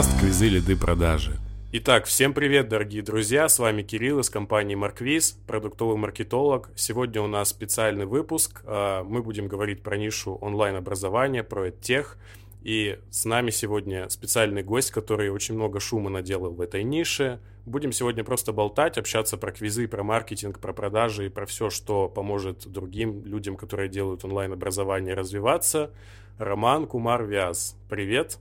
[0.00, 1.32] Подкаст «Квизы, лиды, продажи».
[1.72, 3.50] Итак, всем привет, дорогие друзья!
[3.50, 6.70] С вами Кирилл из компании Марквиз, продуктовый маркетолог.
[6.74, 8.62] Сегодня у нас специальный выпуск.
[8.64, 12.16] А, мы будем говорить про нишу онлайн-образования, про тех.
[12.62, 17.38] И с нами сегодня специальный гость, который очень много шума наделал в этой нише.
[17.66, 22.08] Будем сегодня просто болтать, общаться про квизы, про маркетинг, про продажи и про все, что
[22.08, 25.90] поможет другим людям, которые делают онлайн-образование, развиваться.
[26.38, 28.38] Роман Кумар Вяз, привет!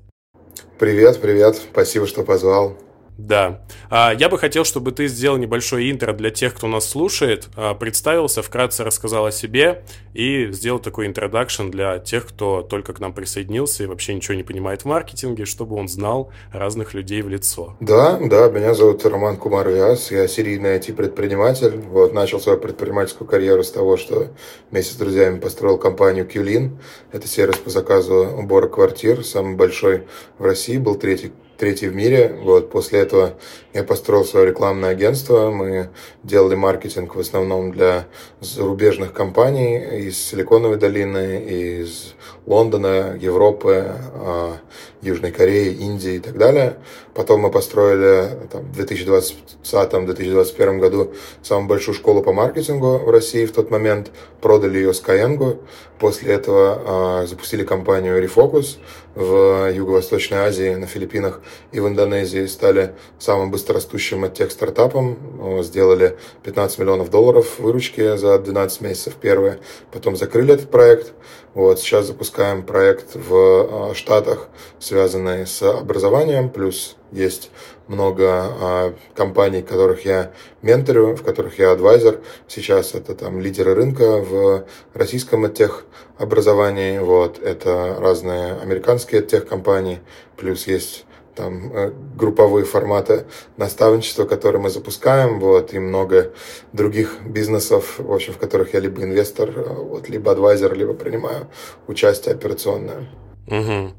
[0.78, 2.78] Привет, привет, спасибо, что позвал.
[3.20, 3.62] Да.
[3.90, 7.74] А, я бы хотел, чтобы ты сделал небольшое интро для тех, кто нас слушает, а,
[7.74, 9.84] представился, вкратце рассказал о себе
[10.14, 14.44] и сделал такой интродакшн для тех, кто только к нам присоединился и вообще ничего не
[14.44, 17.76] понимает в маркетинге, чтобы он знал разных людей в лицо.
[17.82, 21.76] Да, да, меня зовут Роман Кумар Вяз, я серийный IT-предприниматель.
[21.76, 24.30] Вот, начал свою предпринимательскую карьеру с того, что
[24.72, 26.78] вместе с друзьями построил компанию Qlin.
[27.12, 30.04] Это сервис по заказу убора квартир, самый большой
[30.38, 32.36] в России, был третий третий в мире.
[32.42, 33.34] Вот, после этого
[33.74, 35.52] я построил свое рекламное агентство.
[35.52, 35.90] Мы
[36.24, 38.08] делали маркетинг в основном для
[38.40, 42.16] зарубежных компаний из Силиконовой долины, из
[42.46, 44.58] Лондона, Европы, а,
[45.02, 46.78] Южной Кореи, Индии и так далее.
[47.14, 53.52] Потом мы построили там, в 2020-2021 году самую большую школу по маркетингу в России в
[53.52, 54.12] тот момент.
[54.40, 55.60] Продали ее Skyeng.
[56.00, 58.78] После этого э, запустили компанию Refocus
[59.20, 61.42] в Юго-Восточной Азии, на Филиппинах
[61.74, 62.46] и в Индонезии.
[62.46, 65.62] Стали самым быстрорастущим от тех стартапом.
[65.62, 69.60] Сделали 15 миллионов долларов выручки за 12 месяцев первые.
[69.92, 71.12] Потом закрыли этот проект.
[71.54, 74.48] Вот, сейчас запускаем проект в э, Штатах,
[74.80, 77.52] связанный с образованием, плюс есть
[77.88, 82.20] много э, компаний, которых я менторю, в которых я адвайзер.
[82.48, 85.86] Сейчас это там лидеры рынка в российском тех
[86.18, 87.00] образовании.
[87.00, 90.00] Вот, это разные американские тех компании,
[90.38, 91.06] плюс есть
[91.40, 96.34] там э, групповые форматы наставничества, которые мы запускаем, вот, и много
[96.74, 101.48] других бизнесов, в общем, в которых я либо инвестор, э, вот, либо адвайзер, либо принимаю
[101.88, 103.08] участие операционное.
[103.48, 103.94] Угу.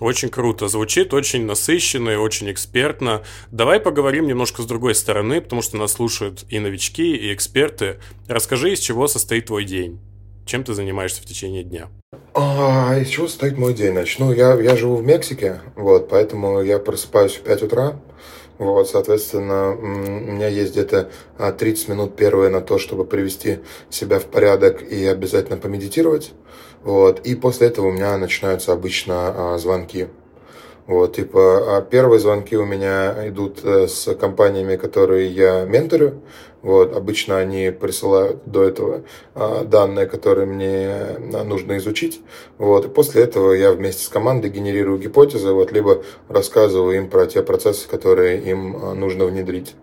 [0.00, 3.22] Очень круто звучит, очень насыщенно и очень экспертно.
[3.50, 8.00] Давай поговорим немножко с другой стороны, потому что нас слушают и новички, и эксперты.
[8.26, 10.00] Расскажи, из чего состоит твой день?
[10.46, 11.88] Чем ты занимаешься в течение дня?
[12.34, 13.92] А, из чего состоит мой день?
[13.92, 14.32] Начну.
[14.32, 18.00] Я, я живу в Мексике, вот, поэтому я просыпаюсь в 5 утра.
[18.58, 19.86] Вот, соответственно, у
[20.32, 21.10] меня есть где-то
[21.58, 26.32] 30 а, минут первые на то, чтобы привести себя в порядок и обязательно помедитировать.
[26.82, 30.08] Вот, и после этого у меня начинаются обычно а, звонки.
[30.86, 36.22] Вот, типа, а первые звонки у меня идут э, с компаниями, которые я менторю.
[36.62, 39.02] Вот, обычно они присылают до этого
[39.34, 42.20] а, данные, которые мне а, нужно изучить.
[42.58, 47.26] Вот, и после этого я вместе с командой генерирую гипотезы, вот, либо рассказываю им про
[47.26, 49.74] те процессы, которые им а, нужно внедрить.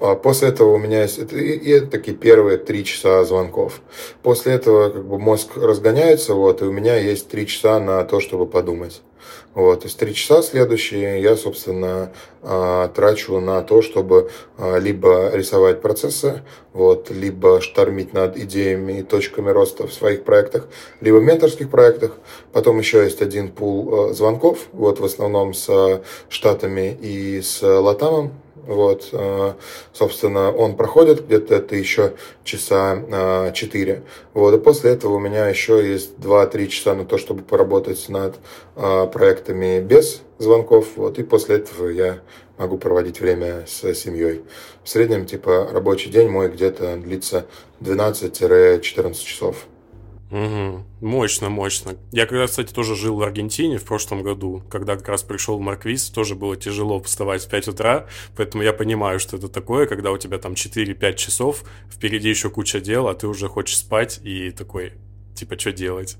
[0.00, 3.80] А после этого у меня есть и, и это такие первые три часа звонков.
[4.22, 8.20] После этого как бы мозг разгоняется, вот, и у меня есть три часа на то,
[8.20, 9.00] чтобы подумать.
[9.54, 15.30] Вот, то есть три часа следующие я, собственно, а, трачу на то, чтобы а, либо
[15.34, 16.42] рисовать процессы,
[16.72, 20.68] вот, либо штормить над идеями и точками роста в своих проектах,
[21.00, 22.12] либо менторских проектах.
[22.52, 28.32] Потом еще есть один пул а, звонков, вот, в основном с Штатами и с Латамом,
[28.66, 29.52] вот, э,
[29.92, 32.14] собственно, он проходит где-то это еще
[32.44, 33.92] часа 4.
[33.92, 34.00] Э,
[34.34, 38.36] вот, и после этого у меня еще есть 2-3 часа на то, чтобы поработать над
[38.76, 40.88] э, проектами без звонков.
[40.96, 42.20] Вот, и после этого я
[42.56, 44.42] могу проводить время с семьей.
[44.84, 47.46] В среднем, типа, рабочий день мой где-то длится
[47.80, 49.66] 12-14 часов.
[50.30, 50.84] Угу.
[51.00, 51.96] Мощно, мощно.
[52.12, 56.10] Я когда, кстати, тоже жил в Аргентине в прошлом году, когда как раз пришел Марквиз,
[56.10, 58.06] тоже было тяжело вставать в 5 утра,
[58.36, 62.80] поэтому я понимаю, что это такое, когда у тебя там 4-5 часов, впереди еще куча
[62.80, 64.92] дел, а ты уже хочешь спать и такой,
[65.38, 66.16] типа, что делать.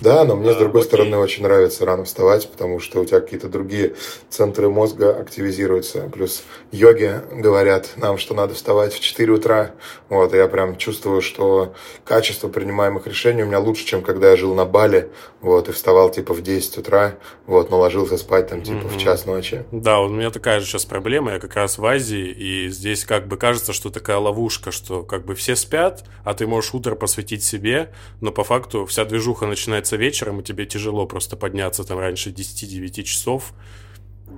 [0.00, 0.88] Да, но мне, а, с другой окей.
[0.88, 3.94] стороны, очень нравится рано вставать, потому что у тебя какие-то другие
[4.28, 6.10] центры мозга активизируются.
[6.12, 6.42] Плюс
[6.72, 9.72] йоги говорят нам, что надо вставать в 4 утра.
[10.08, 11.74] Вот, и я прям чувствую, что
[12.04, 15.10] качество принимаемых решений у меня лучше, чем когда я жил на Бали,
[15.40, 17.14] вот, и вставал, типа, в 10 утра,
[17.46, 18.96] вот, но ложился спать, там, типа, mm-hmm.
[18.96, 19.64] в час ночи.
[19.72, 23.26] Да, у меня такая же сейчас проблема, я как раз в Азии, и здесь как
[23.28, 27.44] бы кажется, что такая ловушка, что как бы все спят, а ты можешь утро посвятить
[27.44, 31.98] себе, но по факту факту вся движуха начинается вечером, и тебе тяжело просто подняться там
[31.98, 33.52] раньше 10-9 часов.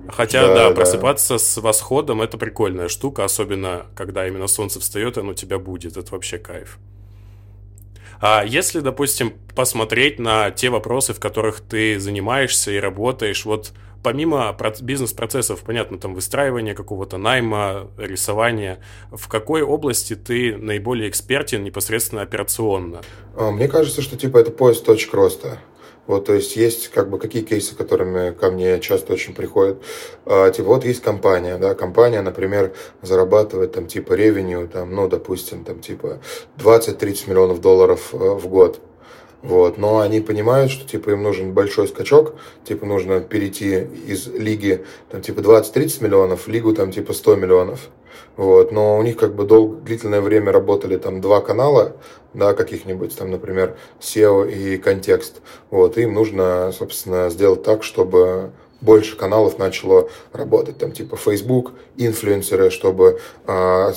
[0.09, 5.17] Хотя, да, да, да, просыпаться с восходом это прикольная штука, особенно когда именно солнце встает,
[5.17, 5.95] оно тебя будет.
[5.95, 6.79] Это вообще кайф.
[8.19, 13.73] А если, допустим, посмотреть на те вопросы, в которых ты занимаешься и работаешь, вот
[14.05, 22.21] помимо бизнес-процессов, понятно, там выстраивания какого-то найма, рисования, в какой области ты наиболее экспертен непосредственно
[22.21, 23.01] операционно?
[23.35, 25.57] А, мне кажется, что типа это поиск точек роста.
[26.05, 29.81] Вот, то есть есть как бы какие кейсы, которыми ко мне часто очень приходят.
[30.27, 35.63] А, типа вот есть компания, да, компания, например, зарабатывает там типа ревеню, там, ну, допустим,
[35.63, 36.21] там типа
[36.59, 38.79] 20-30 миллионов долларов э, в год.
[39.45, 39.77] Вот.
[39.77, 45.21] Но они понимают, что типа им нужен большой скачок, типа нужно перейти из лиги там
[45.21, 47.89] типа 20-30 миллионов в лигу там типа 100 миллионов.
[48.37, 48.71] Вот.
[48.71, 51.95] Но у них как бы долго, длительное время работали там два канала,
[52.33, 55.41] да, каких-нибудь там, например, SEO и контекст.
[55.69, 55.97] Вот.
[55.97, 58.51] Им нужно, собственно, сделать так, чтобы
[58.81, 63.93] больше каналов начало работать, там типа Facebook, инфлюенсеры, чтобы а,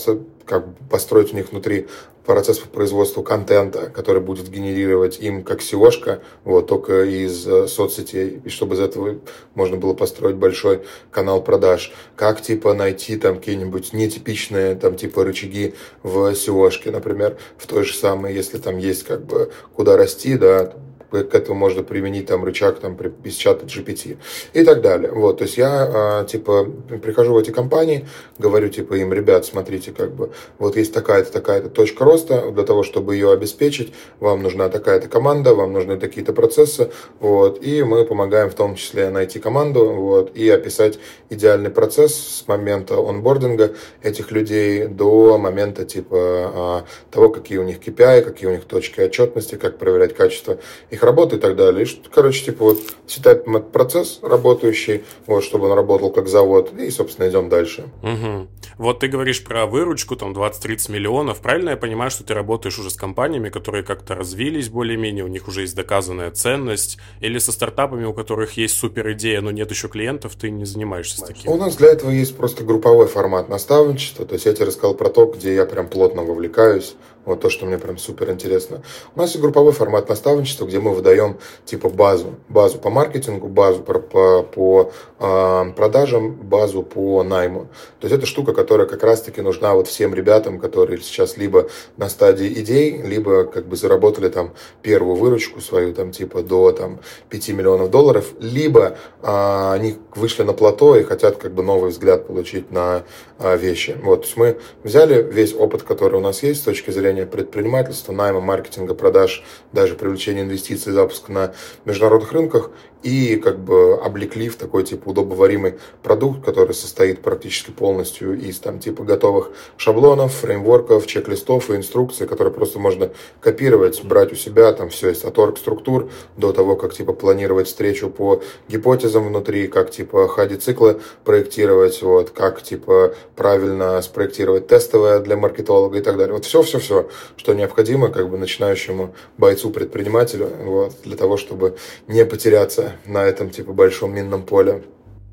[0.47, 1.89] как бы построить у них внутри
[2.29, 8.43] процесс по производству контента, который будет генерировать им как SEOшка, вот, только из э, соцсетей,
[8.45, 9.19] и чтобы из этого
[9.55, 11.91] можно было построить большой канал продаж.
[12.17, 17.95] Как, типа, найти там какие-нибудь нетипичные, там, типа, рычаги в SEOшке, например, в той же
[17.95, 20.75] самой, если там есть, как бы, куда расти, да,
[21.11, 24.19] к этому можно применить там рычаг там, из чата GPT
[24.53, 25.11] и так далее.
[25.11, 26.65] Вот, то есть я а, типа
[27.03, 28.07] прихожу в эти компании,
[28.39, 32.83] говорю типа им, ребят, смотрите, как бы вот есть такая-то, такая-то точка роста, для того,
[32.83, 36.91] чтобы ее обеспечить, вам нужна такая-то команда, вам нужны такие-то процессы,
[37.21, 40.99] вот, и мы помогаем в том числе найти команду, вот, и описать
[41.31, 47.79] идеальный процесс с момента онбординга этих людей до момента типа а, того, какие у них
[47.79, 50.59] KPI, какие у них точки отчетности, как проверять качество
[50.91, 51.87] их их работы и так далее.
[51.87, 52.79] И, короче, типа вот
[53.09, 57.89] считать процесс работающий, вот, чтобы он работал как завод, и, собственно, идем дальше.
[58.03, 58.49] Угу.
[58.79, 61.41] Вот ты говоришь про выручку, там, 20-30 миллионов.
[61.41, 65.49] Правильно я понимаю, что ты работаешь уже с компаниями, которые как-то развились более-менее, у них
[65.49, 69.89] уже есть доказанная ценность, или со стартапами, у которых есть супер идея, но нет еще
[69.89, 71.51] клиентов, ты не занимаешься таким?
[71.51, 75.09] У нас для этого есть просто групповой формат наставничества, то есть я тебе рассказал про
[75.09, 76.95] то, где я прям плотно вовлекаюсь,
[77.29, 78.83] вот то, что мне прям супер интересно.
[79.15, 82.37] У нас есть групповой формат наставничества, где мы выдаем типа базу.
[82.49, 87.69] Базу по маркетингу, базу по, по, по э, продажам, базу по найму.
[88.01, 92.09] То есть это штука, которая как раз-таки нужна вот всем ребятам, которые сейчас либо на
[92.09, 94.53] стадии идей, либо как бы заработали там
[94.83, 100.53] первую выручку свою там типа до там 5 миллионов долларов, либо э, они вышли на
[100.53, 103.05] плато и хотят как бы новый взгляд получить на
[103.39, 103.97] э, вещи.
[104.03, 107.27] Вот, то есть мы взяли весь опыт, который у нас есть с точки зрения ведения
[107.27, 109.43] предпринимательства, найма, маркетинга, продаж,
[109.73, 111.55] даже привлечения инвестиций, запуска на
[111.85, 112.71] международных рынках
[113.03, 118.81] и как бы облекли в такой типа удобоваримый продукт, который состоит практически полностью из там
[118.81, 123.11] типа готовых шаблонов, фреймворков, чек-листов и инструкций, которые просто можно
[123.41, 128.11] копировать, брать у себя, там все есть от орг-структур до того, как типа планировать встречу
[128.11, 135.99] по гипотезам внутри, как типа хади-циклы проектировать, вот, как типа правильно спроектировать тестовое для маркетолога
[135.99, 136.35] и так далее.
[136.35, 143.25] Вот все-все-все, что необходимо как бы начинающему бойцу-предпринимателю, вот, для того, чтобы не потеряться на
[143.25, 144.83] этом типа большом минном поле.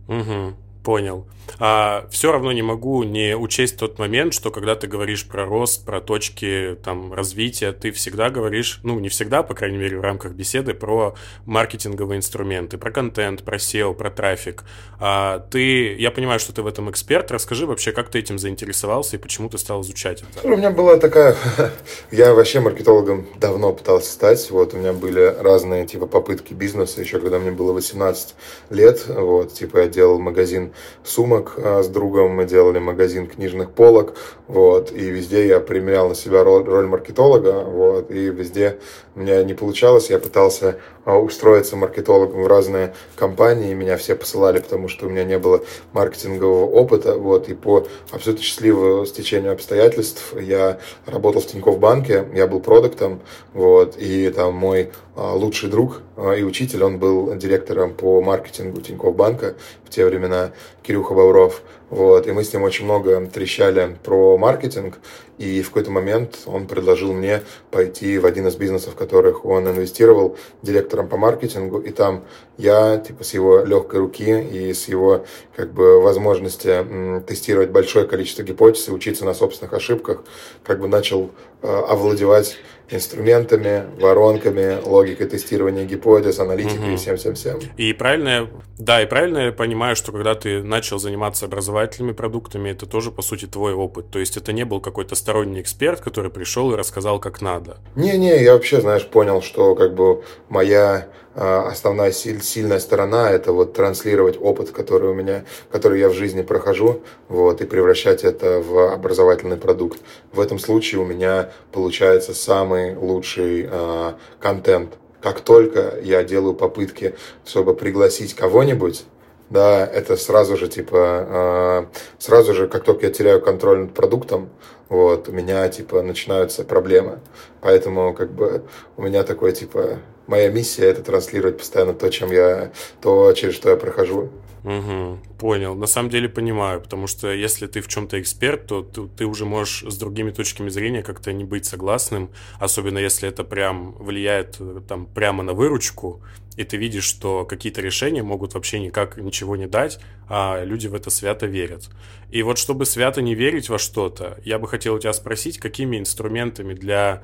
[0.08, 0.54] Угу,
[0.84, 1.26] понял
[1.60, 5.86] а, все равно не могу не учесть тот момент, что когда ты говоришь про рост,
[5.86, 10.34] про точки там, развития, ты всегда говоришь, ну, не всегда, по крайней мере, в рамках
[10.34, 14.64] беседы, про маркетинговые инструменты, про контент, про SEO, про трафик.
[15.00, 17.32] А, ты, я понимаю, что ты в этом эксперт.
[17.32, 20.48] Расскажи вообще, как ты этим заинтересовался и почему ты стал изучать это?
[20.48, 21.36] У меня была такая...
[22.12, 24.50] я вообще маркетологом давно пытался стать.
[24.52, 28.36] Вот, у меня были разные типа попытки бизнеса, еще когда мне было 18
[28.70, 29.06] лет.
[29.08, 30.74] Вот, типа я делал магазин
[31.04, 34.16] сумок, сумок а, с другом, мы делали магазин книжных полок,
[34.48, 38.78] вот, и везде я примерял на себя роль, роль маркетолога, вот, и везде
[39.16, 44.88] у меня не получалось, я пытался устроиться маркетологом в разные компании, меня все посылали, потому
[44.88, 50.80] что у меня не было маркетингового опыта, вот, и по абсолютно счастливому стечению обстоятельств я
[51.06, 53.22] работал в Тинькофф банке, я был продуктом,
[53.54, 59.16] вот, и там мой а, лучший друг и учитель, он был директором по маркетингу Тинькофф
[59.16, 60.52] банка в те времена,
[60.84, 64.98] Кирюха Бавров, вот, и мы с ним очень много трещали про маркетинг,
[65.38, 69.68] и в какой-то момент он предложил мне пойти в один из бизнесов, в которых он
[69.68, 72.24] инвестировал, директором по маркетингу, и там
[72.58, 75.26] я, типа, с его легкой руки и с его,
[75.56, 76.86] как бы, возможности
[77.28, 80.24] тестировать большое количество гипотез и учиться на собственных ошибках,
[80.64, 82.58] как бы начал э, овладевать
[82.90, 86.94] инструментами, воронками, логикой тестирования гипотез, аналитикой угу.
[86.94, 87.60] и всем-всем-всем.
[87.78, 92.86] И правильно, да, и правильно я понимаю, что когда ты начал заниматься образовательными продуктами, это
[92.86, 94.12] тоже, по сути, твой опыт.
[94.12, 97.78] То есть это не был какой-то сторонний эксперт, который пришел и рассказал, как надо.
[97.96, 104.38] Не-не, я вообще, знаешь, понял, что как бы моя основная сильная сторона это вот транслировать
[104.40, 109.58] опыт, который у меня, который я в жизни прохожу, вот, и превращать это в образовательный
[109.58, 110.00] продукт.
[110.32, 114.94] В этом случае у меня получается самый лучший э, контент.
[115.22, 117.16] Как только я делаю попытки,
[117.46, 119.06] чтобы пригласить кого-нибудь,
[119.50, 124.50] да, это сразу же типа, э, сразу же, как только я теряю контроль над продуктом,
[124.88, 127.20] вот, у меня типа начинаются проблемы.
[127.62, 128.64] Поэтому как бы
[128.98, 133.70] у меня такой типа моя миссия это транслировать постоянно то, чем я, то, через что
[133.70, 134.32] я прохожу.
[134.66, 135.76] Угу, понял.
[135.76, 139.46] На самом деле понимаю, потому что если ты в чем-то эксперт, то ты, ты уже
[139.46, 145.06] можешь с другими точками зрения как-то не быть согласным, особенно если это прям влияет там
[145.06, 146.24] прямо на выручку,
[146.58, 150.96] и ты видишь, что какие-то решения могут вообще никак ничего не дать, а люди в
[150.96, 151.90] это свято верят.
[152.32, 156.00] И вот чтобы свято не верить во что-то, я бы хотел у тебя спросить, какими
[156.00, 157.22] инструментами для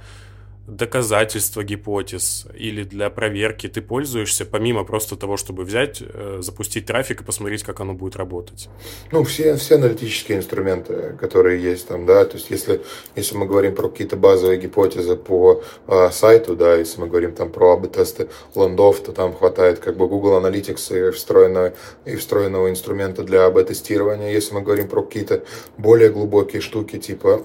[0.67, 7.21] доказательства гипотез или для проверки ты пользуешься, помимо просто того, чтобы взять, э, запустить трафик
[7.21, 8.69] и посмотреть, как оно будет работать?
[9.11, 12.81] Ну, все, все аналитические инструменты, которые есть там, да, то есть если,
[13.15, 17.51] если мы говорим про какие-то базовые гипотезы по э, сайту, да, если мы говорим там
[17.51, 21.73] про АБ-тесты лендов, то там хватает как бы Google Analytics и встроенного,
[22.05, 24.31] и встроенного инструмента для АБ-тестирования.
[24.31, 25.43] Если мы говорим про какие-то
[25.77, 27.41] более глубокие штуки, типа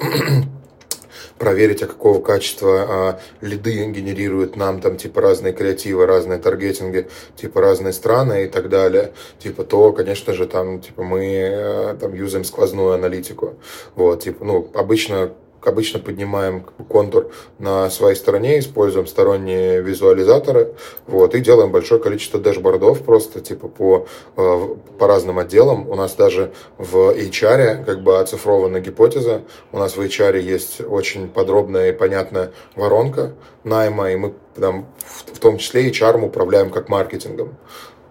[1.39, 7.61] проверить, а какого качества а, лиды генерируют нам там типа разные креативы, разные таргетинги, типа
[7.61, 12.45] разные страны и так далее, типа то, конечно же, там типа мы а, там юзаем
[12.45, 13.55] сквозную аналитику,
[13.95, 15.33] вот, типа, ну, обычно
[15.67, 20.75] обычно поднимаем контур на своей стороне, используем сторонние визуализаторы,
[21.07, 24.07] вот, и делаем большое количество дэшбордов просто, типа, по,
[24.37, 24.69] э,
[24.99, 25.89] по разным отделам.
[25.89, 29.43] У нас даже в HR как бы оцифрована гипотеза.
[29.73, 34.87] У нас в HR есть очень подробная и понятная воронка найма, и мы там,
[35.33, 37.57] в том числе HR мы управляем как маркетингом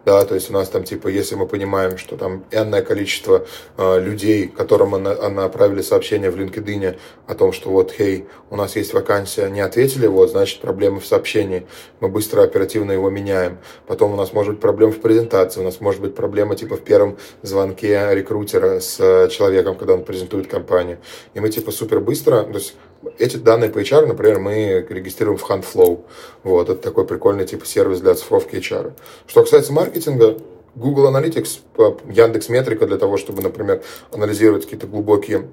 [0.06, 3.46] да, то есть у нас там, типа, если мы понимаем, что там энное количество
[3.78, 8.56] э, людей, которым мы на, направили сообщение в LinkedIn о том, что вот, хей, у
[8.56, 11.66] нас есть вакансия, не ответили, вот, значит, проблемы в сообщении,
[12.00, 13.58] мы быстро, оперативно его меняем.
[13.88, 16.84] Потом у нас может быть проблема в презентации, у нас может быть проблема, типа, в
[16.84, 21.00] первом звонке рекрутера с э, человеком, когда он презентует компанию.
[21.34, 22.76] И мы, типа, супер быстро, то есть
[23.18, 26.04] эти данные по HR, например, мы регистрируем в HandFlow.
[26.44, 28.94] Вот, это такой прикольный типа сервис для оцифровки HR.
[29.28, 30.38] Что касается маркетинга,
[30.76, 31.62] Google Analytics,
[32.12, 33.82] Яндекс Метрика для того, чтобы, например,
[34.12, 35.48] анализировать какие-то глубокие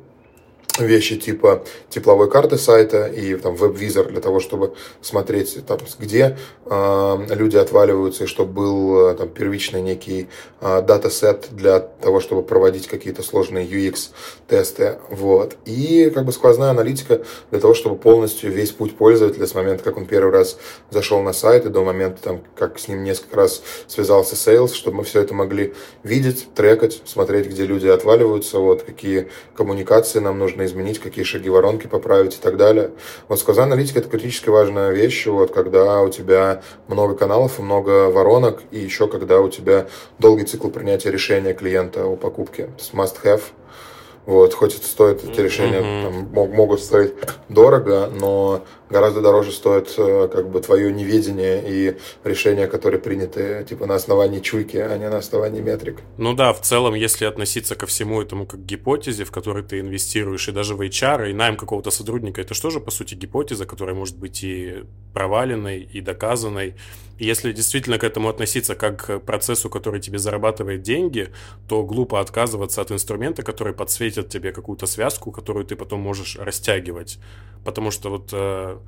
[0.79, 7.19] вещи типа тепловой карты сайта и там веб-визор для того, чтобы смотреть там, где э,
[7.31, 10.29] люди отваливаются, и чтобы был э, там первичный некий
[10.61, 14.99] э, датасет для того, чтобы проводить какие-то сложные UX-тесты.
[15.11, 15.57] Вот.
[15.67, 19.99] И как бы сквозная аналитика для того, чтобы полностью весь путь пользователя с момента, как
[19.99, 20.59] он первый раз
[20.91, 24.99] зашел на сайт и до момента, там, как с ним несколько раз связался sales, чтобы
[24.99, 30.62] мы все это могли видеть, трекать, смотреть, где люди отваливаются, вот, какие коммуникации нам нужны
[30.63, 32.91] нужно изменить, какие шаги воронки поправить и так далее.
[33.29, 38.11] Вот сквозная аналитика это критически важная вещь, вот когда у тебя много каналов и много
[38.11, 39.87] воронок, и еще когда у тебя
[40.19, 42.65] долгий цикл принятия решения клиента о покупке.
[42.65, 43.43] То есть must have
[44.25, 46.35] вот, хоть это стоит, эти решения mm-hmm.
[46.35, 47.13] там, могут стоить
[47.49, 53.87] дорого, но гораздо дороже стоит э, как бы твое неведение и решения, которые приняты типа
[53.87, 56.01] на основании чуйки, а не на основании метрик.
[56.19, 59.81] Ну да, в целом, если относиться ко всему этому как к гипотезе, в которой ты
[59.81, 63.95] инвестируешь, и даже в HR, и найм какого-то сотрудника, это же, по сути, гипотеза, которая
[63.95, 66.75] может быть и проваленной, и доказанной.
[67.19, 71.29] И если действительно к этому относиться как к процессу, который тебе зарабатывает деньги,
[71.69, 77.19] то глупо отказываться от инструмента, который подсветит тебе какую-то связку, которую ты потом можешь растягивать.
[77.65, 78.79] Потому что вот э,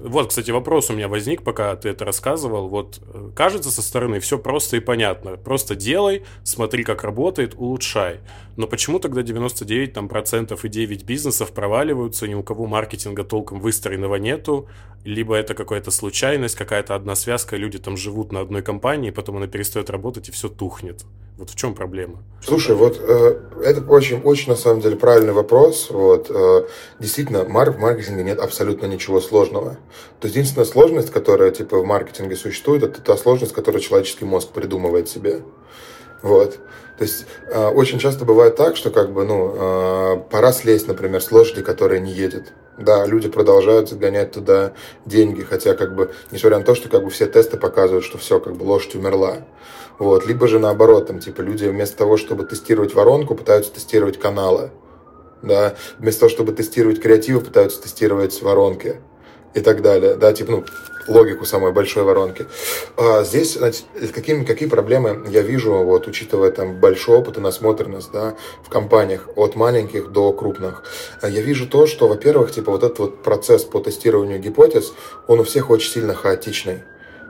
[0.00, 2.68] вот, кстати, вопрос у меня возник, пока ты это рассказывал.
[2.68, 5.36] Вот э, кажется со стороны все просто и понятно.
[5.36, 8.20] Просто делай, смотри, как работает, улучшай.
[8.58, 13.60] Но почему тогда 99 там, процентов и 9 бизнесов проваливаются, ни у кого маркетинга толком
[13.60, 14.66] выстроенного нету,
[15.04, 19.46] либо это какая-то случайность, какая-то одна связка, люди там живут на одной компании, потом она
[19.46, 21.04] перестает работать и все тухнет.
[21.36, 22.24] Вот в чем проблема?
[22.42, 25.88] Слушай, вот э, это очень, очень на самом деле правильный вопрос.
[25.90, 26.66] Вот, э,
[26.98, 29.78] действительно, мар- в маркетинге нет абсолютно ничего сложного.
[30.18, 34.48] То есть единственная сложность, которая типа в маркетинге существует, это та сложность, которую человеческий мозг
[34.48, 35.42] придумывает себе.
[36.22, 36.58] Вот.
[36.98, 41.22] То есть э, очень часто бывает так, что как бы, ну, э, пора слезть, например,
[41.22, 42.52] с лошади, которая не едет.
[42.76, 44.72] Да, люди продолжают загонять туда
[45.06, 48.40] деньги, хотя как бы, несмотря на то, что как бы все тесты показывают, что все,
[48.40, 49.46] как бы лошадь умерла.
[50.00, 50.26] Вот.
[50.26, 54.70] Либо же наоборот, там, типа, люди вместо того, чтобы тестировать воронку, пытаются тестировать каналы.
[55.40, 58.96] Да, вместо того, чтобы тестировать креативы, пытаются тестировать воронки
[59.54, 60.14] и так далее.
[60.14, 60.64] Да, типа, ну,
[61.08, 62.46] логику самой большой воронки.
[62.96, 68.12] А здесь, значит, какие, какие проблемы я вижу, вот, учитывая там большой опыт и насмотренность,
[68.12, 70.84] да, в компаниях от маленьких до крупных.
[71.22, 74.92] Я вижу то, что, во-первых, типа, вот этот вот процесс по тестированию гипотез,
[75.26, 76.82] он у всех очень сильно хаотичный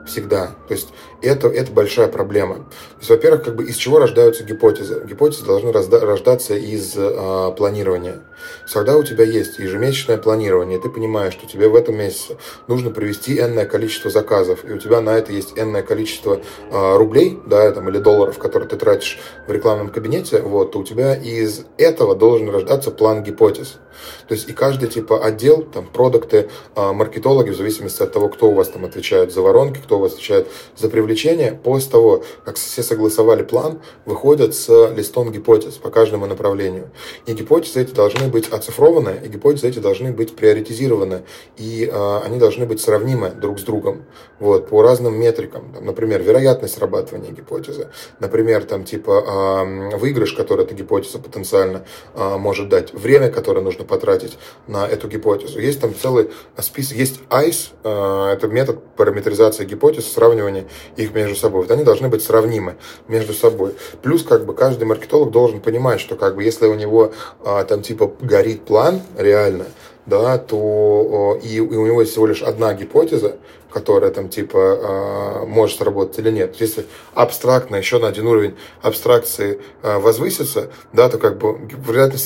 [0.05, 0.55] всегда.
[0.67, 0.89] То есть
[1.21, 2.55] это, это большая проблема.
[2.55, 5.03] То есть, во-первых, как бы из чего рождаются гипотезы?
[5.05, 8.21] Гипотезы должны рождаться из э, планирования.
[8.71, 13.39] Когда у тебя есть ежемесячное планирование, ты понимаешь, что тебе в этом месяце нужно провести
[13.39, 16.39] энное количество заказов, и у тебя на это есть энное количество
[16.71, 20.83] э, рублей, да, там, или долларов, которые ты тратишь в рекламном кабинете, вот, то у
[20.83, 23.79] тебя из этого должен рождаться план гипотез.
[24.27, 28.49] То есть и каждый типа отдел, там, продукты, э, маркетологи, в зависимости от того, кто
[28.49, 30.47] у вас там отвечает за воронки, кто у вас отвечает
[30.77, 36.27] за привлечение привлечения после того, как все согласовали план, выходят с листом гипотез по каждому
[36.27, 36.91] направлению.
[37.25, 41.23] И гипотезы эти должны быть оцифрованы, и гипотезы эти должны быть приоритизированы,
[41.57, 44.05] и э, они должны быть сравнимы друг с другом
[44.39, 45.73] вот, по разным метрикам.
[45.73, 47.87] Там, например, вероятность срабатывания гипотезы,
[48.19, 49.23] например, там, типа
[49.91, 54.37] э, выигрыш, который эта гипотеза потенциально э, может дать, время, которое нужно потратить
[54.67, 55.59] на эту гипотезу.
[55.59, 60.65] Есть там целый список, есть ICE, э, это метод параметризации гипотез, сравнивания
[61.03, 61.61] их между собой.
[61.61, 62.75] Вот они должны быть сравнимы
[63.07, 63.73] между собой.
[64.01, 67.13] Плюс как бы каждый маркетолог должен понимать, что как бы если у него
[67.43, 69.65] а, там типа горит план реально,
[70.05, 73.37] да, то и, и у него есть всего лишь одна гипотеза,
[73.71, 76.55] которая там типа а, может сработать или нет.
[76.59, 81.57] Если абстрактно еще на один уровень абстракции а, возвысится, да, то как бы
[81.87, 82.25] вероятность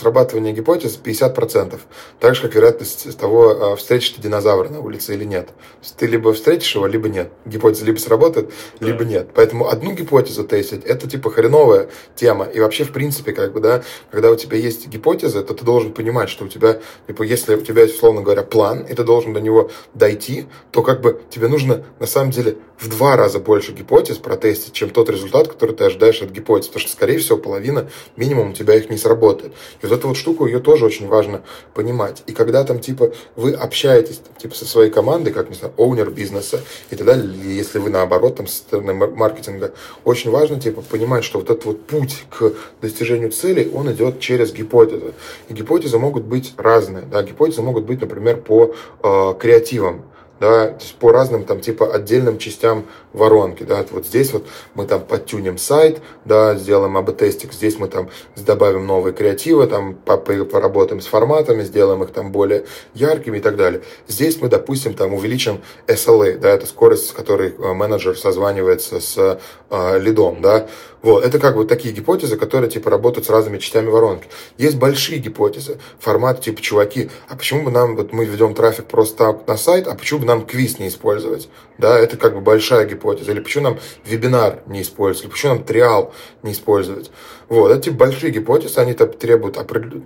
[0.00, 1.78] срабатывания гипотез 50%.
[2.18, 5.50] Так же, как вероятность того, а, встретишь ты динозавра на улице или нет.
[5.96, 7.30] Ты либо встретишь его, либо нет.
[7.44, 8.86] Гипотеза либо сработает, да.
[8.86, 9.30] либо нет.
[9.34, 12.46] Поэтому одну гипотезу тестить, это типа хреновая тема.
[12.46, 15.92] И вообще, в принципе, как бы, да, когда у тебя есть гипотеза, то ты должен
[15.92, 19.32] понимать, что у тебя, типа, если у тебя есть, условно говоря, план, и ты должен
[19.32, 23.38] до него дойти, то то как бы тебе нужно на самом деле в два раза
[23.38, 26.68] больше гипотез протестить, чем тот результат, который ты ожидаешь от гипотез.
[26.68, 29.52] Потому что, скорее всего, половина минимум у тебя их не сработает.
[29.82, 31.42] И вот эту вот штуку, ее тоже очень важно
[31.74, 32.22] понимать.
[32.26, 36.60] И когда там, типа, вы общаетесь, типа, со своей командой, как, не знаю, оунер бизнеса
[36.88, 41.24] и так далее, или если вы, наоборот, там, со стороны маркетинга, очень важно, типа, понимать,
[41.24, 45.12] что вот этот вот путь к достижению целей, он идет через гипотезы.
[45.50, 50.04] И гипотезы могут быть разные, да, гипотезы могут быть, например, по э, креативам,
[50.40, 55.58] да, по разным там типа отдельным частям воронки, да, вот здесь вот мы там подтюнем
[55.58, 62.02] сайт, да, сделаем АБ-тестик, здесь мы там добавим новые креативы, там поработаем с форматами, сделаем
[62.02, 63.82] их там более яркими и так далее.
[64.08, 69.38] Здесь мы, допустим, там увеличим SLA, да, это скорость, с которой э, менеджер созванивается с
[69.70, 70.68] э, лидом, да,
[71.02, 74.28] вот, это как бы такие гипотезы, которые типа работают с разными частями воронки.
[74.58, 79.40] Есть большие гипотезы, формат типа, чуваки, а почему бы нам, вот мы ведем трафик просто
[79.46, 81.48] на сайт, а почему бы нам квиз не использовать?
[81.78, 83.32] Да, это как бы большая гипотеза.
[83.32, 85.24] Или почему нам вебинар не использовать?
[85.24, 87.10] Или почему нам триал не использовать?
[87.50, 89.58] Вот, эти большие гипотезы, они требуют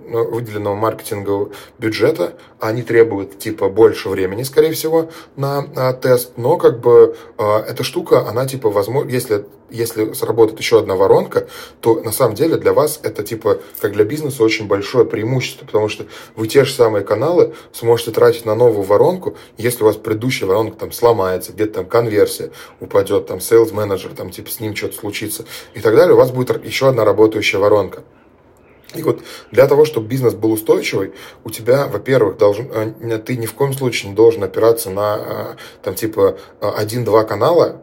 [0.07, 6.57] ну, выделенного маркетингового бюджета, они требуют типа больше времени, скорее всего, на, на тест, но
[6.57, 11.47] как бы э, эта штука, она типа возможно, если если сработает еще одна воронка,
[11.81, 15.89] то на самом деле для вас это типа как для бизнеса очень большое преимущество, потому
[15.89, 16.05] что
[16.35, 20.77] вы те же самые каналы сможете тратить на новую воронку, если у вас предыдущая воронка
[20.77, 25.45] там сломается, где-то там конверсия упадет, там sales менеджер там типа с ним что-то случится
[25.73, 27.03] и так далее, у вас будет еще одна
[27.35, 28.03] работающая воронка.
[28.95, 29.21] И вот
[29.51, 31.11] для того, чтобы бизнес был устойчивый,
[31.43, 35.55] у тебя, во-первых, должен, э, ты ни в коем случае не должен опираться на э,
[35.83, 37.81] там типа один-два канала,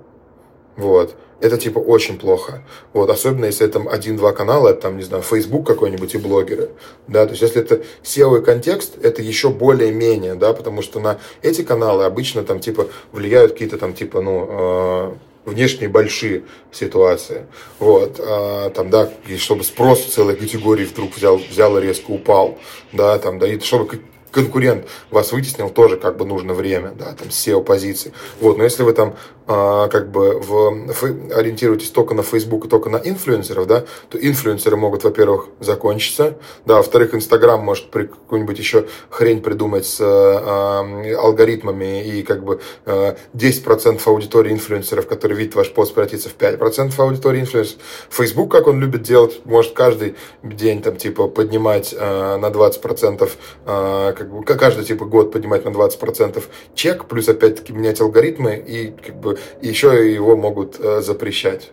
[0.76, 2.62] вот, это типа очень плохо.
[2.94, 6.70] Вот, особенно если там один-два канала, там, не знаю, Facebook какой-нибудь и блогеры.
[7.08, 11.18] Да, то есть если это SEO и контекст, это еще более-менее, да, потому что на
[11.42, 15.12] эти каналы обычно там типа влияют какие-то там типа, ну, э,
[15.44, 17.46] внешние большие ситуации.
[17.78, 22.58] Вот, а, там, да, и чтобы спрос целой категории вдруг взял, взял и резко упал,
[22.92, 24.00] да, там, да, и чтобы
[24.30, 28.12] конкурент вас вытеснил, тоже как бы нужно время, да, там, SEO позиции.
[28.40, 32.96] Вот, но если вы там как бы в, ориентируетесь только на Facebook и только на
[32.96, 39.42] инфлюенсеров, да, то инфлюенсеры могут, во-первых, закончиться, да, во-вторых, Инстаграм может при какую-нибудь еще хрень
[39.42, 45.94] придумать с э, алгоритмами и как бы э, 10% аудитории инфлюенсеров, которые видят ваш пост,
[45.94, 47.80] превратится в 5% аудитории инфлюенсеров.
[48.10, 53.30] Facebook, как он любит делать, может каждый день там типа поднимать э, на 20%,
[53.66, 56.42] э, как бы каждый типа год поднимать на 20%
[56.74, 61.72] чек, плюс опять-таки менять алгоритмы и как бы еще его могут э, запрещать.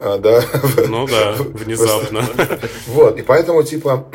[0.00, 0.42] Э, да?
[0.88, 2.24] Ну да, внезапно.
[2.86, 4.06] Вот, и поэтому, типа,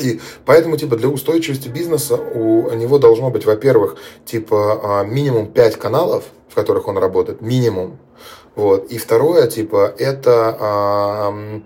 [0.00, 5.76] и поэтому, типа, для устойчивости бизнеса у него должно быть, во-первых, типа, а, минимум 5
[5.76, 7.98] каналов, в которых он работает, минимум.
[8.56, 8.90] Вот.
[8.90, 11.60] И второе, типа, это, а,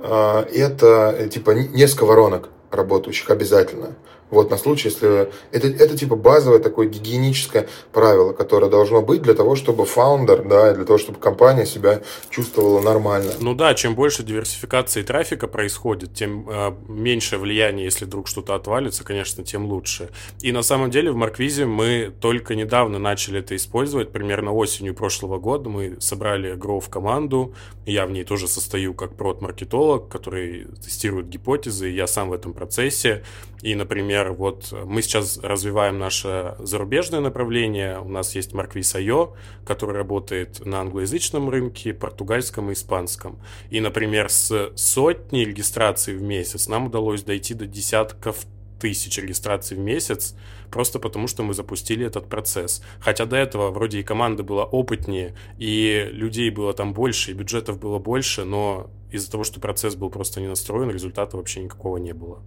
[0.00, 3.94] а, это, типа, несколько воронок работающих обязательно.
[4.30, 9.34] Вот на случай, если это, это типа базовое такое гигиеническое правило, которое должно быть для
[9.34, 13.32] того, чтобы фаундер, да, для того, чтобы компания себя чувствовала нормально.
[13.40, 19.04] Ну да, чем больше диверсификации трафика происходит, тем э, меньше влияние, если вдруг что-то отвалится,
[19.04, 20.10] конечно, тем лучше.
[20.40, 25.38] И на самом деле в Марквизе мы только недавно начали это использовать, примерно осенью прошлого
[25.38, 31.88] года мы собрали Growth команду, я в ней тоже состою как прод-маркетолог, который тестирует гипотезы,
[31.88, 33.22] я сам в этом процессе,
[33.62, 38.00] и, например, вот мы сейчас развиваем наше зарубежное направление.
[38.00, 43.38] У нас есть Marquis.io, который работает на англоязычном рынке, португальском и испанском.
[43.70, 48.46] И, например, с сотни регистраций в месяц нам удалось дойти до десятков
[48.78, 50.34] тысяч регистраций в месяц,
[50.70, 52.82] просто потому что мы запустили этот процесс.
[53.00, 57.78] Хотя до этого вроде и команда была опытнее, и людей было там больше, и бюджетов
[57.78, 62.12] было больше, но из-за того, что процесс был просто не настроен, результата вообще никакого не
[62.12, 62.42] было.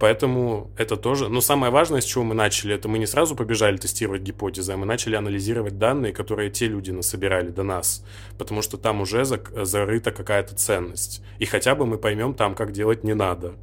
[0.00, 1.28] Поэтому это тоже...
[1.28, 4.76] Но самое важное, с чего мы начали, это мы не сразу побежали тестировать гипотезы, а
[4.78, 8.02] мы начали анализировать данные, которые те люди насобирали до нас.
[8.38, 11.22] Потому что там уже зарыта какая-то ценность.
[11.38, 13.54] И хотя бы мы поймем там, как делать не надо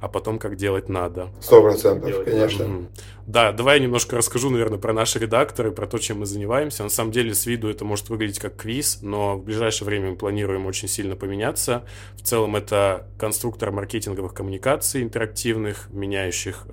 [0.00, 1.28] а потом как делать надо.
[1.40, 2.62] Сто процентов, конечно.
[2.62, 2.86] Mm-hmm.
[3.26, 6.82] Да, давай я немножко расскажу, наверное, про наши редакторы, про то, чем мы занимаемся.
[6.82, 10.16] На самом деле, с виду это может выглядеть как квиз, но в ближайшее время мы
[10.16, 11.84] планируем очень сильно поменяться.
[12.16, 16.66] В целом, это конструктор маркетинговых коммуникаций интерактивных, меняющих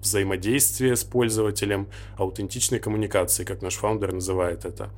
[0.00, 4.90] взаимодействие с пользователем, аутентичной коммуникации, как наш фаундер называет это.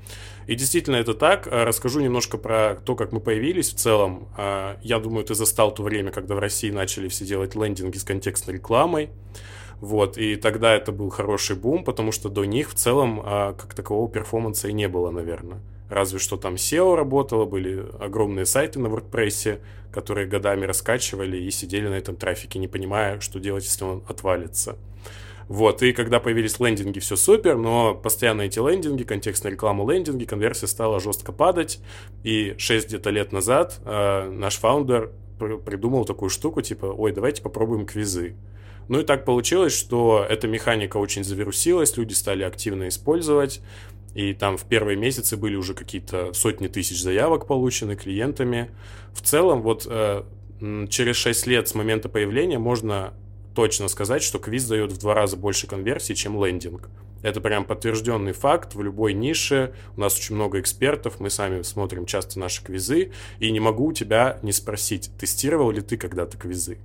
[0.46, 1.48] И действительно это так.
[1.50, 4.28] А, расскажу немножко про то, как мы появились в целом.
[4.36, 8.04] А, я думаю, ты застал то время, когда в России начали все делать лендинги с
[8.04, 9.10] контекстной рекламой.
[9.80, 13.74] Вот, и тогда это был хороший бум, потому что до них в целом а, как
[13.74, 15.60] такового перформанса и не было, наверное.
[15.92, 19.60] Разве что там SEO работало, были огромные сайты на WordPress,
[19.92, 24.78] которые годами раскачивали и сидели на этом трафике, не понимая, что делать, если он отвалится.
[25.48, 30.66] Вот, и когда появились лендинги, все супер, но постоянно эти лендинги, контекстная реклама лендинги, конверсия
[30.66, 31.78] стала жестко падать,
[32.24, 37.84] и 6 где-то лет назад э, наш фаундер придумал такую штуку, типа, ой, давайте попробуем
[37.84, 38.34] квизы.
[38.88, 43.60] Ну и так получилось, что эта механика очень завирусилась, люди стали активно использовать,
[44.14, 48.70] и там в первые месяцы были уже какие-то сотни тысяч заявок получены клиентами.
[49.14, 50.24] В целом, вот э,
[50.88, 53.14] через 6 лет с момента появления можно
[53.54, 56.88] точно сказать, что квиз дает в два раза больше конверсий, чем лендинг.
[57.22, 59.74] Это прям подтвержденный факт в любой нише.
[59.96, 63.12] У нас очень много экспертов, мы сами смотрим часто наши квизы.
[63.38, 66.78] И не могу у тебя не спросить, тестировал ли ты когда-то квизы?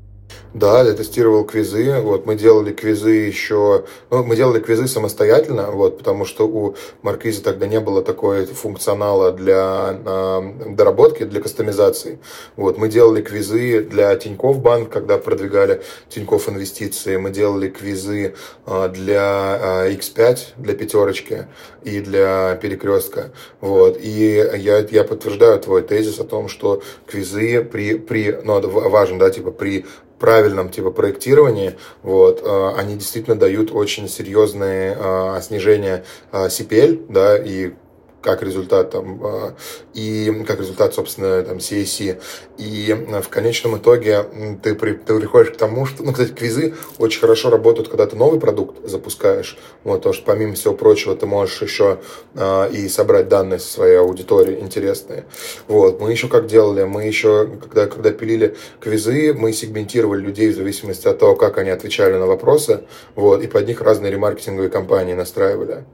[0.54, 2.00] Да, я тестировал квизы.
[2.02, 7.44] Вот мы делали квизы еще, ну, мы делали квизы самостоятельно, вот, потому что у Маркиза
[7.44, 12.20] тогда не было такой функционала для э, доработки, для кастомизации.
[12.56, 17.18] Вот, мы делали квизы для Тиньков Банк, когда продвигали Тиньков Инвестиции.
[17.18, 18.34] Мы делали квизы
[18.66, 21.48] э, для э, X5, для пятерочки
[21.84, 23.32] и для перекрестка.
[23.62, 29.20] Вот, и я, я подтверждаю твой тезис о том, что квизы при, при ну, важно,
[29.20, 29.86] да, типа при
[30.20, 37.38] правильном типа проектировании, вот, э, они действительно дают очень серьезные э, снижения э, CPL, да,
[37.38, 37.74] и
[38.22, 39.56] как результат там, а,
[39.94, 42.20] и как результат, собственно, там, CAC.
[42.58, 44.26] И в конечном итоге
[44.64, 48.16] ты, при, ты приходишь к тому, что, ну, кстати, квизы очень хорошо работают, когда ты
[48.16, 52.00] новый продукт запускаешь, вот, потому что помимо всего прочего ты можешь еще
[52.34, 55.26] э, и собрать данные со своей аудитории интересные.
[55.68, 60.56] Вот, мы еще как делали, мы еще, когда, когда пилили квизы, мы сегментировали людей в
[60.56, 62.82] зависимости от того, как они отвечали на вопросы,
[63.16, 65.86] вот, и под них разные ремаркетинговые кампании настраивали.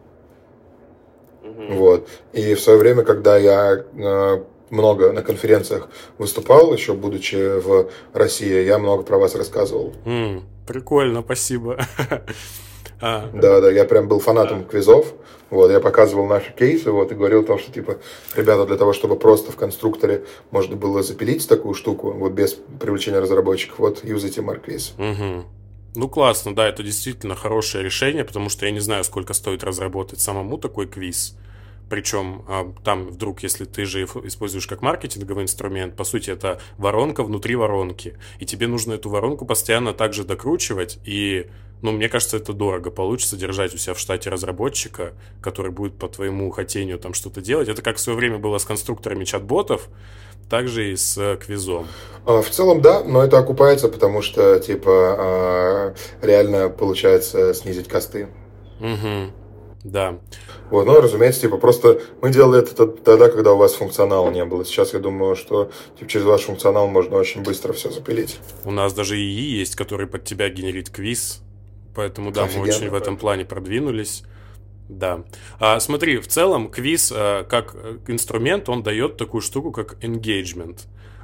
[1.69, 2.07] Вот.
[2.33, 8.63] И в свое время, когда я э, много на конференциях выступал, еще будучи в России,
[8.63, 9.93] я много про вас рассказывал.
[10.05, 11.77] Mm, прикольно, спасибо.
[13.05, 13.29] А.
[13.33, 14.63] Да, да, я прям был фанатом а.
[14.63, 15.13] квизов.
[15.49, 17.97] Вот, я показывал наши кейсы, вот, и говорил о том, что, типа,
[18.33, 23.19] ребята, для того, чтобы просто в конструкторе можно было запилить такую штуку, вот, без привлечения
[23.19, 24.93] разработчиков, вот, юзайте Markquiz.
[24.97, 25.45] Угу.
[25.95, 30.21] Ну, классно, да, это действительно хорошее решение, потому что я не знаю, сколько стоит разработать
[30.21, 31.35] самому такой квиз.
[31.93, 37.21] Причем а, там вдруг, если ты же используешь как маркетинговый инструмент, по сути, это воронка
[37.21, 38.17] внутри воронки.
[38.39, 40.97] И тебе нужно эту воронку постоянно также докручивать.
[41.05, 41.51] И,
[41.83, 46.07] ну, мне кажется, это дорого получится держать у себя в штате разработчика, который будет по
[46.07, 47.69] твоему хотению там что-то делать.
[47.69, 49.87] Это как в свое время было с конструкторами чат-ботов
[50.49, 51.85] также и с э, квизом.
[52.25, 58.29] А, в целом, да, но это окупается, потому что, типа, а, реально получается снизить косты.
[58.79, 59.42] Угу.
[59.83, 60.19] Да.
[60.69, 64.63] Вот, но, разумеется, типа, просто мы делали это тогда, когда у вас функционала не было.
[64.63, 68.39] Сейчас я думаю, что типа, через ваш функционал можно очень быстро все запилить.
[68.63, 71.41] У нас даже ИИ есть, который под тебя генерит квиз.
[71.95, 74.23] Поэтому, да, Офигенно, мы очень в этом плане продвинулись.
[74.89, 75.23] Да.
[75.59, 77.75] А, смотри, в целом квиз а, как
[78.07, 80.79] инструмент, он дает такую штуку, как engagement.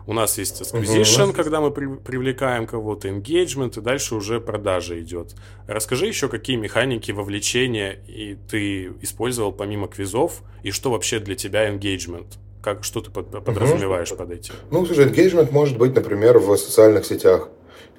[0.09, 1.33] У нас есть acquisition, угу.
[1.33, 5.35] когда мы при, привлекаем кого-то, engagement, и дальше уже продажа идет.
[5.67, 11.69] Расскажи еще, какие механики вовлечения и ты использовал помимо квизов, и что вообще для тебя
[11.69, 12.25] engagement?
[12.63, 14.17] Как, что ты подразумеваешь угу.
[14.17, 14.55] под этим?
[14.71, 17.49] Ну, слушай, engagement может быть, например, в социальных сетях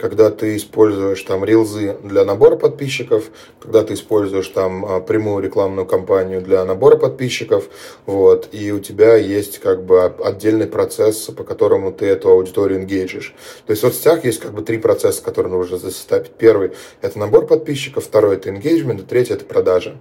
[0.01, 5.87] когда ты используешь там рилзы для набора подписчиков, когда ты используешь там а, прямую рекламную
[5.87, 7.69] кампанию для набора подписчиков,
[8.07, 13.35] вот, и у тебя есть как бы отдельный процесс, по которому ты эту аудиторию engagишь.
[13.67, 16.33] То есть в соцсетях есть как бы три процесса, которые нужно засетапить.
[16.33, 19.99] Первый– это набор подписчиков, второй– это engagement, и третий– это продажа.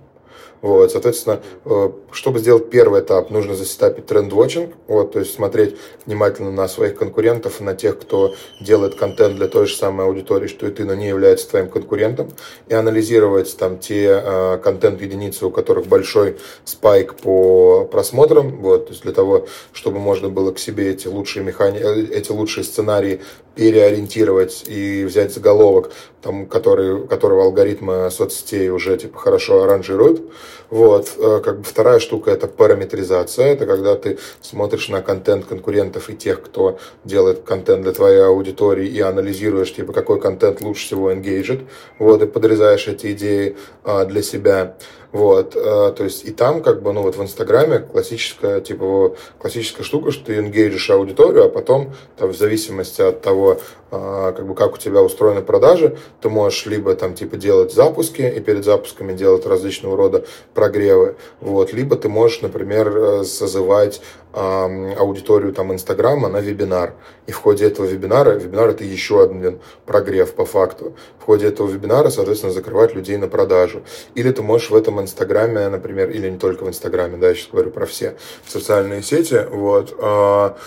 [0.61, 6.51] Вот, соответственно, э, чтобы сделать первый этап, нужно засетапить тренд-вотчинг, вот, то есть смотреть внимательно
[6.51, 10.71] на своих конкурентов, на тех, кто делает контент для той же самой аудитории, что и
[10.71, 12.29] ты, но не является твоим конкурентом,
[12.67, 19.03] и анализировать там те э, контент-единицы, у которых большой спайк по просмотрам, вот, то есть
[19.03, 21.79] для того, чтобы можно было к себе эти лучшие механи...
[21.79, 23.21] Э, эти лучшие сценарии
[23.55, 25.91] переориентировать и взять заголовок,
[26.21, 30.21] там, который, которого алгоритмы соцсетей уже типа хорошо ранжируют.
[30.69, 31.13] Вот.
[31.17, 33.47] Э, как бы вторая штука это параметризация.
[33.47, 38.87] Это когда ты смотришь на контент конкурентов и тех, кто делает контент для твоей аудитории
[38.87, 41.65] и анализируешь, типа, какой контент лучше всего engaged.
[41.97, 44.75] Вот, и подрезаешь эти идеи а, для себя.
[45.11, 49.83] Вот, э, то есть и там как бы, ну вот в Инстаграме классическая, типа, классическая
[49.83, 54.53] штука, что ты энгейджишь аудиторию, а потом, там, в зависимости от того, э, как бы,
[54.53, 59.13] как у тебя устроены продажи, ты можешь либо там, типа, делать запуски и перед запусками
[59.13, 66.39] делать различного рода прогревы, вот, либо ты можешь, например, э, созывать аудиторию там Инстаграма на
[66.39, 66.93] вебинар.
[67.25, 70.95] И в ходе этого вебинара, вебинар это еще один прогрев по факту.
[71.19, 73.81] В ходе этого вебинара, соответственно, закрывать людей на продажу.
[74.15, 77.49] Или ты можешь в этом Инстаграме, например, или не только в Инстаграме, да, я сейчас
[77.51, 78.15] говорю про все
[78.47, 80.57] социальные сети, вот, а,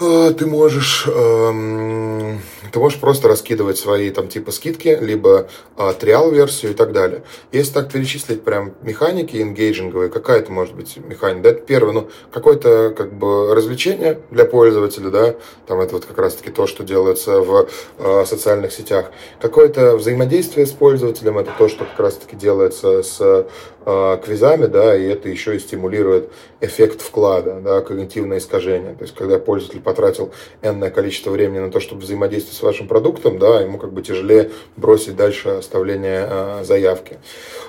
[0.00, 2.40] ты можешь, эм,
[2.72, 7.22] ты можешь просто раскидывать свои там типа скидки, либо э, триал-версию и так далее.
[7.52, 11.42] Если так перечислить прям механики энгейджинговые, какая это может быть механика?
[11.42, 15.34] Да, это первое, ну, какое-то как бы развлечение для пользователя, да,
[15.66, 19.10] там это вот как раз-таки то, что делается в э, социальных сетях.
[19.38, 25.04] Какое-то взаимодействие с пользователем, это то, что как раз-таки делается с э, квизами, да, и
[25.06, 28.94] это еще и стимулирует эффект вклада, да, когнитивное искажение.
[28.94, 30.30] То есть, когда пользователь потратил
[30.62, 34.50] энное количество времени на то, чтобы взаимодействовать с вашим продуктом, да, ему как бы тяжелее
[34.76, 37.18] бросить дальше оставление э, заявки.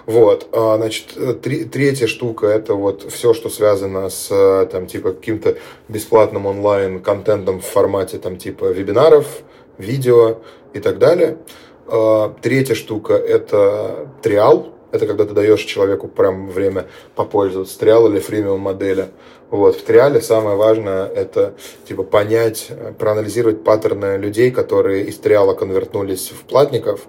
[0.06, 5.58] Вот, а, значит, три, третья штука это вот все, что связано с там типа каким-то
[5.88, 9.26] бесплатным онлайн контентом в формате там типа вебинаров,
[9.80, 10.38] видео
[10.74, 11.38] и так далее.
[11.88, 18.20] А, третья штука это триал, это когда ты даешь человеку прям время попользоваться триал или
[18.20, 19.08] фримиум модели.
[19.52, 26.30] Вот, в триале самое важное это типа понять, проанализировать паттерны людей, которые из триала конвертнулись
[26.32, 27.02] в платников,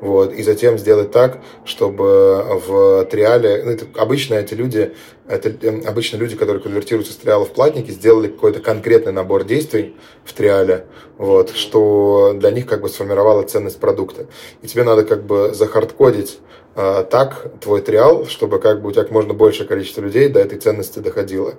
[0.00, 4.94] вот, и затем сделать так, чтобы в триале, ну, это, обычно эти люди,
[5.28, 9.94] это эм, обычно люди, которые конвертируются из триала в платники, сделали какой-то конкретный набор действий
[10.24, 10.86] в триале,
[11.18, 14.24] вот, что для них как бы сформировало ценность продукта.
[14.62, 16.38] И тебе надо как бы захардкодить
[16.74, 20.58] так твой триал, чтобы как бы у тебя как можно большее количество людей до этой
[20.58, 21.54] ценности доходило.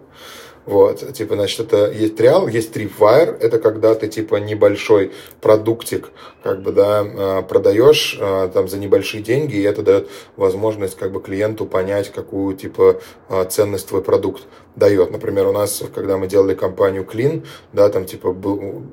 [0.65, 6.11] Вот, типа, значит, это есть триал, есть tripwire, это когда ты, типа, небольшой продуктик,
[6.43, 11.11] как бы, да, а, продаешь а, там за небольшие деньги, и это дает возможность, как
[11.11, 14.43] бы, клиенту понять, какую, типа, а, ценность твой продукт
[14.75, 15.11] дает.
[15.11, 18.83] Например, у нас, когда мы делали компанию Clean, да, там типа был,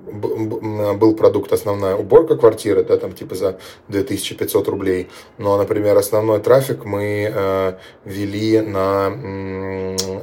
[0.94, 5.08] был продукт основная уборка квартиры, да, там типа за 2500 рублей.
[5.38, 7.72] Но, например, основной трафик мы э,
[8.04, 9.08] вели на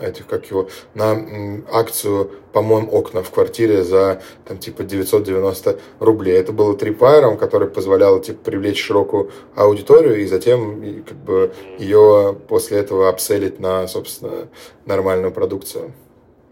[0.02, 6.38] этих, как его, на акцию помоем окна в квартире за там типа 990 рублей.
[6.38, 12.78] Это было трипайером, который позволял типа привлечь широкую аудиторию и затем как бы ее после
[12.78, 14.48] этого обселить на, собственно,
[14.86, 15.92] нормальную продукцию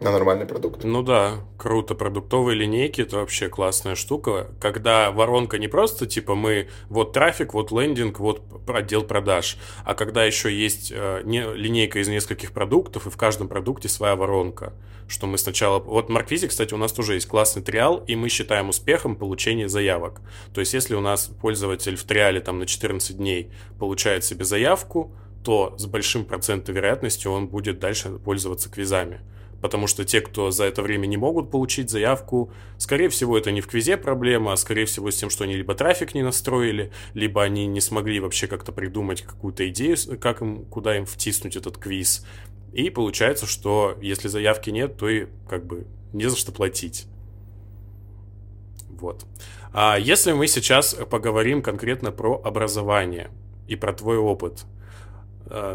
[0.03, 0.83] на нормальный продукт.
[0.83, 1.95] Ну да, круто.
[1.95, 4.51] Продуктовые линейки это вообще классная штука.
[4.59, 10.23] Когда воронка не просто типа мы вот трафик, вот лендинг, вот отдел продаж, а когда
[10.23, 14.73] еще есть э, не, линейка из нескольких продуктов, и в каждом продукте своя воронка.
[15.07, 15.79] Что мы сначала...
[15.79, 19.67] Вот в Марквизе, кстати, у нас тоже есть классный триал, и мы считаем успехом получение
[19.67, 20.21] заявок.
[20.53, 25.13] То есть, если у нас пользователь в триале там на 14 дней получает себе заявку,
[25.43, 29.19] то с большим процентом вероятностью он будет дальше пользоваться квизами
[29.63, 33.61] потому что те, кто за это время не могут получить заявку, скорее всего, это не
[33.61, 37.41] в квизе проблема, а скорее всего с тем, что они либо трафик не настроили, либо
[37.41, 42.25] они не смогли вообще как-то придумать какую-то идею, как им, куда им втиснуть этот квиз.
[42.73, 47.05] И получается, что если заявки нет, то и как бы не за что платить.
[48.89, 49.25] Вот.
[49.71, 53.29] А если мы сейчас поговорим конкретно про образование
[53.69, 54.65] и про твой опыт,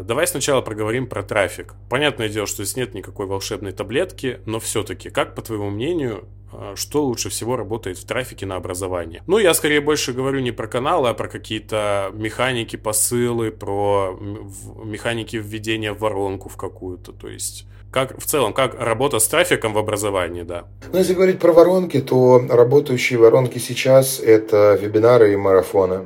[0.03, 1.73] давай сначала проговорим про трафик.
[1.89, 6.73] Понятное дело, что здесь нет никакой волшебной таблетки, но все-таки, как по твоему мнению, э,
[6.75, 9.23] что лучше всего работает в трафике на образование?
[9.27, 14.19] Ну, я скорее больше говорю не про каналы, а про какие-то механики, посылы, про
[14.83, 17.13] механики введения в воронку в какую-то.
[17.13, 20.65] То есть как в целом, как работа с трафиком в образовании, да?
[20.91, 26.05] Ну, если говорить про воронки, то работающие воронки сейчас это вебинары и марафоны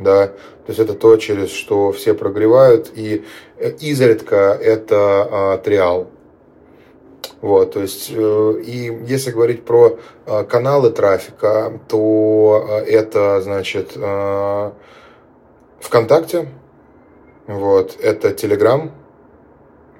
[0.00, 3.24] да, то есть это то, через что все прогревают, и
[3.58, 6.08] э, изредка это а, триал.
[7.40, 13.92] Вот, то есть, э, и если говорить про а, каналы трафика, то а, это, значит,
[13.96, 14.74] а,
[15.80, 16.48] ВКонтакте,
[17.46, 18.92] вот, это Телеграм,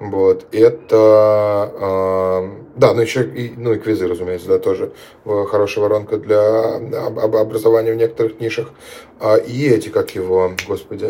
[0.01, 6.17] вот, это, э, да, ну еще и, ну и квизы, разумеется, да, тоже хорошая воронка
[6.17, 8.71] для образования в некоторых нишах.
[9.19, 11.07] А, и эти, как его, господи,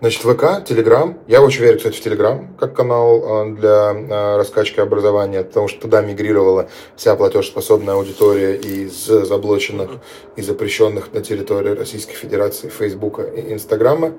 [0.00, 1.18] Значит, ВК, Телеграм.
[1.28, 5.82] Я очень верю, кстати, в Телеграм как канал а, для а, раскачки образования, потому что
[5.82, 9.90] туда мигрировала вся платежеспособная аудитория из заблоченных
[10.36, 14.14] и запрещенных на территории Российской Федерации Фейсбука и Инстаграма.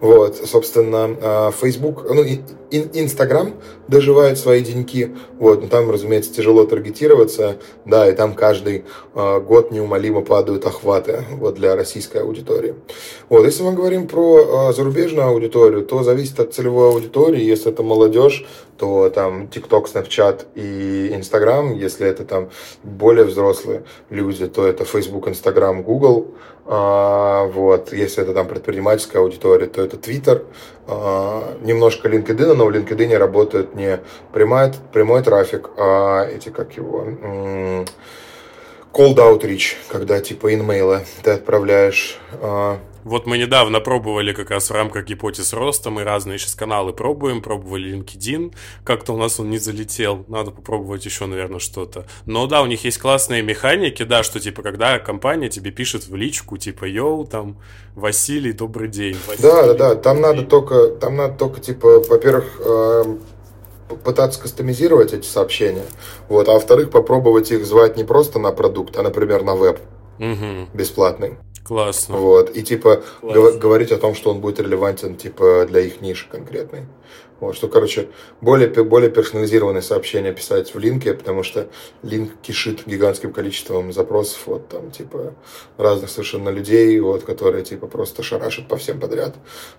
[0.00, 2.22] Вот, собственно, Фейсбук, ну,
[2.70, 3.54] Инстаграм
[3.88, 8.84] доживает свои деньки, вот, но там, разумеется, тяжело таргетироваться, да, и там каждый
[9.14, 12.74] год неумолимо падают охваты, вот, для российской аудитории.
[13.30, 17.42] Вот, если мы говорим про зарубежные молодежную аудиторию, то зависит от целевой аудитории.
[17.42, 18.44] Если это молодежь,
[18.78, 21.74] то там TikTok, Snapchat и Instagram.
[21.74, 22.48] Если это там
[22.82, 26.26] более взрослые люди, то это Facebook, Instagram, Google.
[26.66, 27.92] А, вот.
[27.92, 30.44] Если это там предпринимательская аудитория, то это Twitter.
[30.86, 34.00] А, немножко LinkedIn, но в LinkedIn работает не
[34.32, 37.04] прямой, прямой трафик, а эти, как его,
[38.92, 44.72] cold outreach, когда типа инмейлы ты отправляешь а, вот мы недавно пробовали как раз в
[44.72, 48.52] рамках гипотез роста, мы разные сейчас каналы пробуем, пробовали LinkedIn,
[48.84, 52.06] как-то у нас он не залетел, надо попробовать еще, наверное, что-то.
[52.26, 56.16] Но да, у них есть классные механики, да, что типа, когда компания тебе пишет в
[56.16, 57.58] личку, типа, йоу, там,
[57.94, 59.16] Василий, добрый день.
[59.28, 63.20] Василий, да, да, да, там надо только, там надо только, типа, во-первых, эм,
[64.02, 65.86] пытаться кастомизировать эти сообщения,
[66.28, 69.78] вот, а во-вторых, попробовать их звать не просто на продукт, а, например, на веб
[70.18, 70.68] угу.
[70.74, 71.36] бесплатный.
[71.66, 72.16] Классно.
[72.16, 72.56] Вот.
[72.56, 73.58] И типа Классно.
[73.58, 76.86] говорить о том, что он будет релевантен типа для их ниши конкретной.
[77.38, 78.08] Вот, что, короче,
[78.40, 81.68] более, более персонализированные сообщения писать в линке, потому что
[82.02, 85.34] линк кишит гигантским количеством запросов, вот там, типа,
[85.76, 89.34] разных совершенно людей, вот, которые, типа, просто шарашат по всем подряд.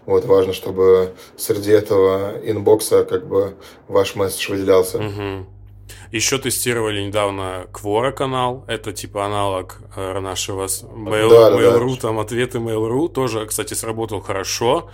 [0.05, 3.55] Вот, важно, чтобы среди этого инбокса, как бы,
[3.87, 4.99] ваш месседж выделялся.
[4.99, 5.56] Угу.
[6.11, 12.01] Еще тестировали недавно Quora канал, это типа аналог э, нашего Mail, да, Mail.ru, да.
[12.01, 14.89] там ответы Mail.ru, тоже, кстати, сработал хорошо.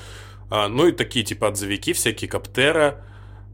[0.50, 3.06] А, ну и такие типа отзывики, всякие Каптера,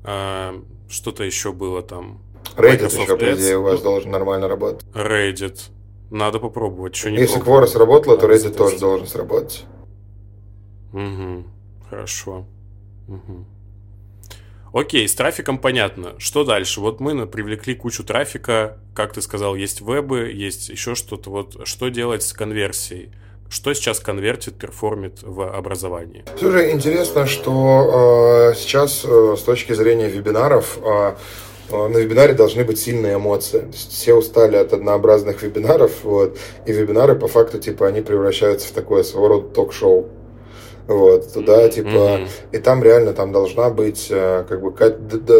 [0.03, 0.55] а,
[0.89, 2.21] что-то еще было там.
[2.55, 4.85] Reddit еще, по идее, у вас должен нормально работать.
[4.93, 5.59] Reddit.
[6.09, 6.95] Надо попробовать.
[6.95, 9.65] Что не Если Quora сработало, то Reddit тоже должен сработать.
[10.93, 11.43] Угу.
[11.89, 12.45] Хорошо.
[13.07, 13.45] Угу.
[14.73, 16.13] Окей, с трафиком понятно.
[16.19, 16.79] Что дальше?
[16.79, 21.29] Вот мы привлекли кучу трафика, как ты сказал, есть вебы, есть еще что-то.
[21.29, 23.11] Вот что делать с конверсией?
[23.49, 26.23] Что сейчас конвертит, перформит в образовании?
[26.37, 31.15] Слушай, интересно, что э, сейчас э, с точки зрения вебинаров э,
[31.71, 33.67] э на вебинаре должны быть сильные эмоции.
[33.71, 36.37] все устали от однообразных вебинаров, вот,
[36.67, 40.09] и вебинары по факту типа они превращаются в такое своего рода ток-шоу.
[40.89, 42.27] Вот, туда, типа, mm-hmm.
[42.51, 44.71] и там реально там должна быть, э, как бы,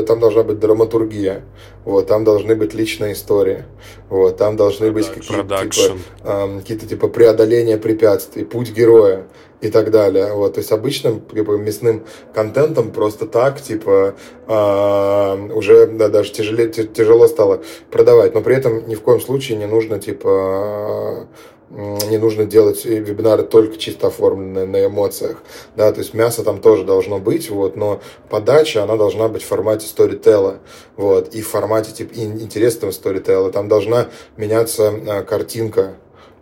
[0.04, 1.44] там должна быть драматургия,
[1.86, 3.66] вот, там должны быть личные истории,
[4.10, 9.26] вот, там должны быть какие-то, типа, эм, какие-то, типа, преодоления препятствий, путь героя
[9.62, 10.34] и так далее.
[10.34, 14.14] Вот, то есть обычным типа, мясным контентом просто так, типа,
[14.48, 18.36] э, уже да, даже тяжелее, тяжело стало продавать.
[18.36, 21.28] Но при этом ни в коем случае не нужно, типа,
[21.70, 25.44] не нужно делать вебинары только чисто оформленные на эмоциях,
[25.76, 29.48] да, то есть мясо там тоже должно быть, вот, но подача, она должна быть в
[29.48, 30.60] формате сторителла,
[30.98, 35.96] вот, и в формате, типа, интересного сторителла, там должна меняться а, картинка,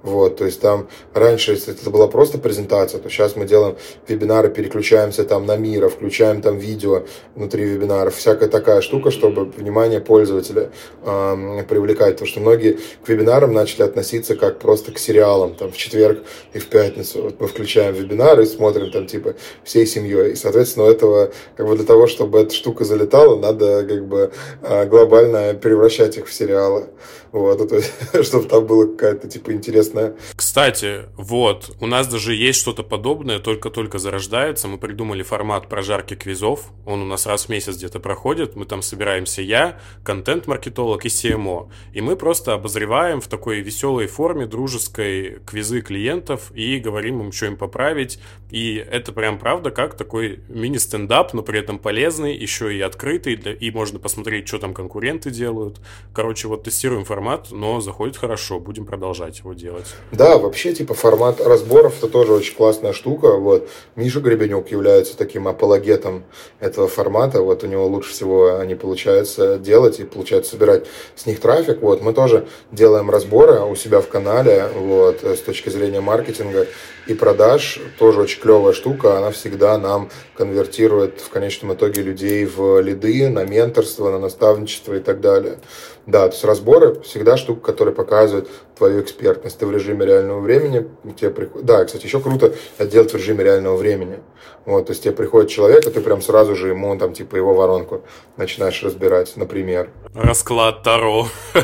[0.04, 3.76] вот, то есть там раньше, если это была просто презентация, то сейчас мы делаем
[4.08, 7.04] вебинары, переключаемся там на мира, включаем там видео
[7.36, 10.72] внутри вебинаров, всякая такая штука, чтобы внимание пользователя
[11.04, 12.14] э, привлекать.
[12.14, 16.24] Потому что многие к вебинарам начали относиться как просто к сериалам, там в четверг
[16.54, 17.24] и в пятницу.
[17.24, 20.34] Вот мы включаем вебинары и смотрим там типа всей семьей.
[20.34, 24.32] И, соответственно, этого, как бы для того, чтобы эта штука залетала, надо как бы
[24.62, 26.88] э, глобально превращать их в сериалы.
[27.32, 27.91] Вот, то есть,
[28.24, 29.87] чтобы там было какая-то, типа, интересная...
[30.36, 34.68] Кстати, вот, у нас даже есть что-то подобное, только-только зарождается.
[34.68, 36.72] Мы придумали формат прожарки квизов.
[36.86, 38.56] Он у нас раз в месяц где-то проходит.
[38.56, 41.70] Мы там собираемся я, контент-маркетолог и CMO.
[41.94, 47.48] И мы просто обозреваем в такой веселой форме, дружеской, квизы клиентов и говорим им, что
[47.48, 48.20] им поправить.
[48.52, 53.54] И это прям правда как такой мини-стендап, но при этом полезный, еще и открытый, для...
[53.54, 55.80] и можно посмотреть, что там конкуренты делают.
[56.14, 59.76] Короче, вот тестируем формат, но заходит хорошо, будем продолжать его делать.
[60.11, 63.34] Да, вообще, типа, формат разборов это тоже очень классная штука.
[63.34, 66.23] Вот Миша Гребенюк является таким апологетом
[66.59, 67.41] этого формата.
[67.41, 71.82] Вот у него лучше всего они получается делать и получается собирать с них трафик.
[71.82, 76.67] Вот мы тоже делаем разборы у себя в канале, вот, с точки зрения маркетинга
[77.08, 77.80] и продаж.
[77.97, 79.18] Тоже очень клевая штука.
[79.18, 84.99] Она всегда нам конвертирует в конечном итоге людей в лиды, на менторство, на наставничество и
[84.99, 85.60] так далее.
[86.05, 89.60] Да, то есть разборы всегда штука, которая показывает твою экспертность.
[89.60, 90.88] Ты в режиме реального времени,
[91.20, 91.66] тебе приходит...
[91.66, 94.20] Да, кстати, еще круто это делать в режиме реального времени.
[94.66, 97.53] Вот, то есть тебе приходит человек, и ты прям сразу же ему там типа его
[97.53, 98.03] воронку
[98.38, 99.89] начинаешь разбирать, например.
[100.14, 101.28] Расклад Таро.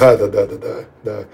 [0.00, 1.24] Да, да, да, да, да.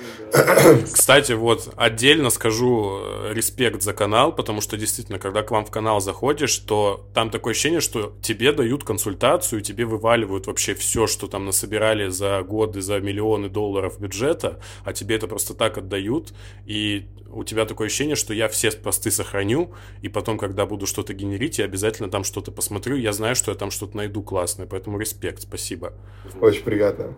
[0.85, 5.71] Кстати, вот отдельно скажу э, респект за канал, потому что действительно, когда к вам в
[5.71, 11.27] канал заходишь, то там такое ощущение, что тебе дают консультацию, тебе вываливают вообще все, что
[11.27, 16.33] там насобирали за годы, за миллионы долларов бюджета, а тебе это просто так отдают,
[16.67, 21.13] и у тебя такое ощущение, что я все посты сохраню, и потом, когда буду что-то
[21.13, 24.99] генерить, я обязательно там что-то посмотрю, я знаю, что я там что-то найду классное, поэтому
[24.99, 25.93] респект, спасибо.
[26.41, 27.15] Очень приятно.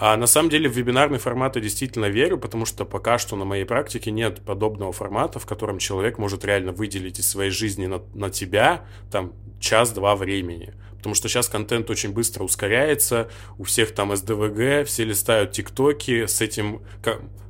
[0.00, 3.44] А на самом деле в вебинарный формат я действительно верю, потому что пока что на
[3.44, 8.00] моей практике нет подобного формата, в котором человек может реально выделить из своей жизни на,
[8.14, 10.72] на тебя там час-два времени.
[10.98, 13.28] Потому что сейчас контент очень быстро ускоряется,
[13.58, 16.80] у всех там СДВГ, все листают тиктоки, с этим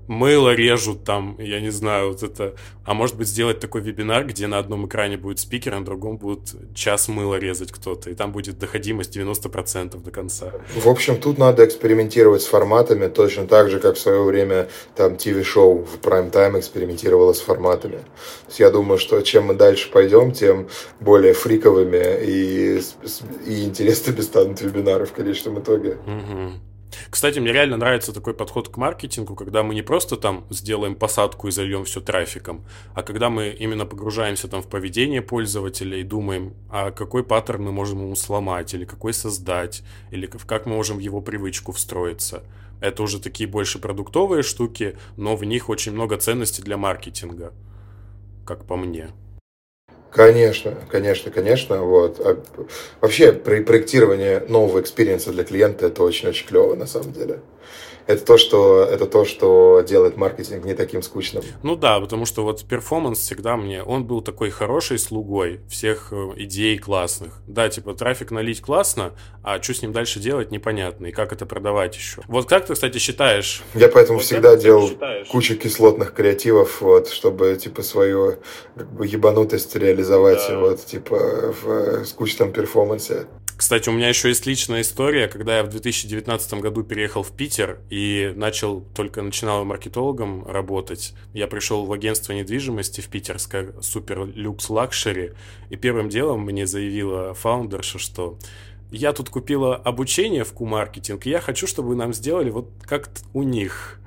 [0.08, 2.54] мыло режут там, я не знаю, вот это...
[2.84, 6.16] А может быть сделать такой вебинар, где на одном экране будет спикер, а на другом
[6.16, 10.52] будет час мыла резать кто-то, и там будет доходимость 90% до конца.
[10.74, 15.16] В общем, тут надо экспериментировать с форматами, точно так же, как в свое время там
[15.16, 17.98] ТВ-шоу в прайм-тайм экспериментировало с форматами.
[17.98, 20.68] То есть я думаю, что чем мы дальше пойдем, тем
[21.00, 22.80] более фриковыми и,
[23.46, 25.98] и интересными станут вебинары в конечном итоге.
[26.06, 26.52] Угу.
[27.10, 31.48] Кстати, мне реально нравится такой подход к маркетингу, когда мы не просто там сделаем посадку
[31.48, 36.54] и зальем все трафиком, а когда мы именно погружаемся там в поведение пользователя и думаем,
[36.70, 41.00] а какой паттерн мы можем ему сломать, или какой создать, или как мы можем в
[41.00, 42.42] его привычку встроиться.
[42.80, 47.52] Это уже такие больше продуктовые штуки, но в них очень много ценностей для маркетинга,
[48.46, 49.10] как по мне.
[50.10, 51.82] Конечно, конечно, конечно.
[51.82, 52.20] Вот.
[52.20, 52.42] А
[53.00, 57.40] вообще, при проектировании нового experience а для клиента это очень-очень клево на самом деле
[58.08, 61.44] это то, что, это то, что делает маркетинг не таким скучным.
[61.62, 66.30] Ну да, потому что вот перформанс всегда мне, он был такой хороший слугой всех э,
[66.36, 67.42] идей классных.
[67.46, 71.44] Да, типа трафик налить классно, а что с ним дальше делать непонятно, и как это
[71.44, 72.22] продавать еще.
[72.28, 73.62] Вот как ты, кстати, считаешь?
[73.74, 74.90] Я поэтому вот всегда делал
[75.30, 78.36] кучу кислотных креативов, вот, чтобы, типа, свою
[78.74, 80.58] как бы, ебанутость реализовать, да.
[80.58, 83.26] вот, типа, в скучном перформансе.
[83.58, 87.80] Кстати, у меня еще есть личная история, когда я в 2019 году переехал в Питер
[87.90, 91.12] и начал, только начинал маркетологом работать.
[91.34, 95.32] Я пришел в агентство недвижимости в питерское Супер Люкс Luxury,
[95.70, 98.38] и первым делом мне заявила фаундерша, что
[98.90, 103.10] я тут купила обучение в Q-маркетинг, и я хочу, чтобы вы нам сделали вот как
[103.34, 104.00] у них.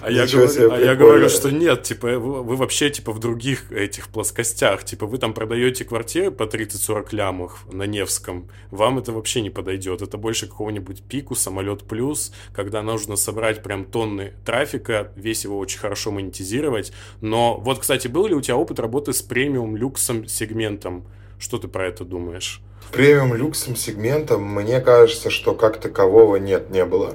[0.00, 5.06] А я а говорю, что нет, типа, вы вообще, типа, в других этих плоскостях, типа,
[5.06, 10.16] вы там продаете квартиры по 30-40 лямов на Невском, вам это вообще не подойдет, это
[10.16, 16.10] больше какого-нибудь пику, самолет плюс, когда нужно собрать прям тонны трафика, весь его очень хорошо
[16.10, 21.06] монетизировать, но вот, кстати, был ли у тебя опыт работы с премиум люксом сегментом?
[21.38, 22.60] Что ты про это думаешь?
[22.92, 27.14] Премиум люксом сегментом, мне кажется, что как такового нет, не было.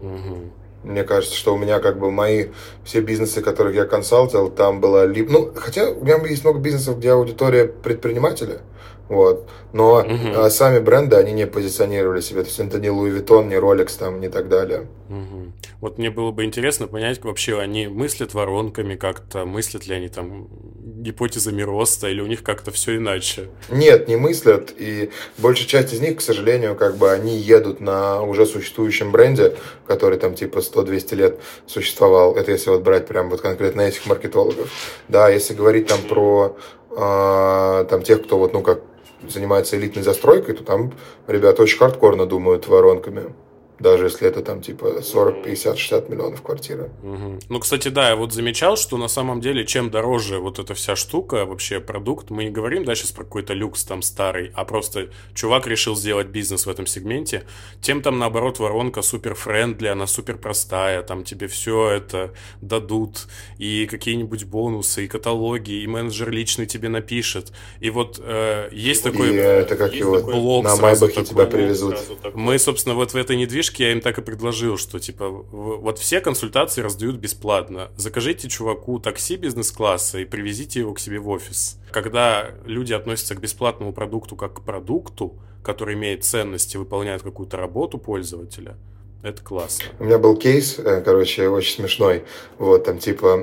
[0.00, 0.52] Угу.
[0.84, 2.48] Мне кажется, что у меня как бы мои
[2.84, 5.32] все бизнесы, которых я консалтил, там было либо...
[5.32, 8.60] Ну, хотя у меня есть много бизнесов, где аудитория предпринимателя.
[9.08, 9.48] Вот.
[9.72, 10.08] Но угу.
[10.34, 12.42] а, сами бренды, они не позиционировали себя.
[12.42, 14.86] То есть это не Louis Vuitton, не Rolex там, не так далее.
[15.08, 15.52] Угу.
[15.80, 20.48] Вот мне было бы интересно понять, вообще они мыслят воронками как-то, мыслят ли они там
[20.84, 23.48] гипотезами роста, или у них как-то все иначе?
[23.70, 24.72] Нет, не мыслят.
[24.76, 29.54] И большая часть из них, к сожалению, как бы они едут на уже существующем бренде,
[29.86, 32.34] который там типа 100-200 лет существовал.
[32.34, 34.68] Это если вот брать прям вот конкретно этих маркетологов.
[35.08, 36.56] Да, если говорить там про
[36.90, 38.80] э, там тех, кто вот, ну как
[39.28, 40.92] занимается элитной застройкой, то там
[41.26, 43.32] ребята очень хардкорно думают воронками
[43.78, 46.90] даже если это там типа 40, 50, 60 миллионов квартиры.
[47.02, 47.38] Угу.
[47.48, 50.96] Ну, кстати, да, я вот замечал, что на самом деле, чем дороже вот эта вся
[50.96, 55.10] штука, вообще продукт, мы не говорим, да, сейчас про какой-то люкс там старый, а просто
[55.34, 57.44] чувак решил сделать бизнес в этом сегменте,
[57.82, 63.26] тем там, наоборот, воронка супер friendly, она супер простая, там тебе все это дадут,
[63.58, 67.52] и какие-нибудь бонусы, и каталоги, и менеджер личный тебе напишет.
[67.80, 71.96] И вот э, есть такой, и это как его, на Майбахе тебя привезут.
[72.34, 75.98] Мы, собственно, вот в этой недвижимости фишки я им так и предложил, что типа вот
[75.98, 77.90] все консультации раздают бесплатно.
[77.96, 81.78] Закажите чуваку такси бизнес-класса и привезите его к себе в офис.
[81.90, 87.56] Когда люди относятся к бесплатному продукту как к продукту, который имеет ценность и выполняет какую-то
[87.56, 88.76] работу пользователя,
[89.22, 89.86] это классно.
[89.98, 92.24] У меня был кейс, э, короче, очень смешной.
[92.58, 93.40] Вот, там, типа,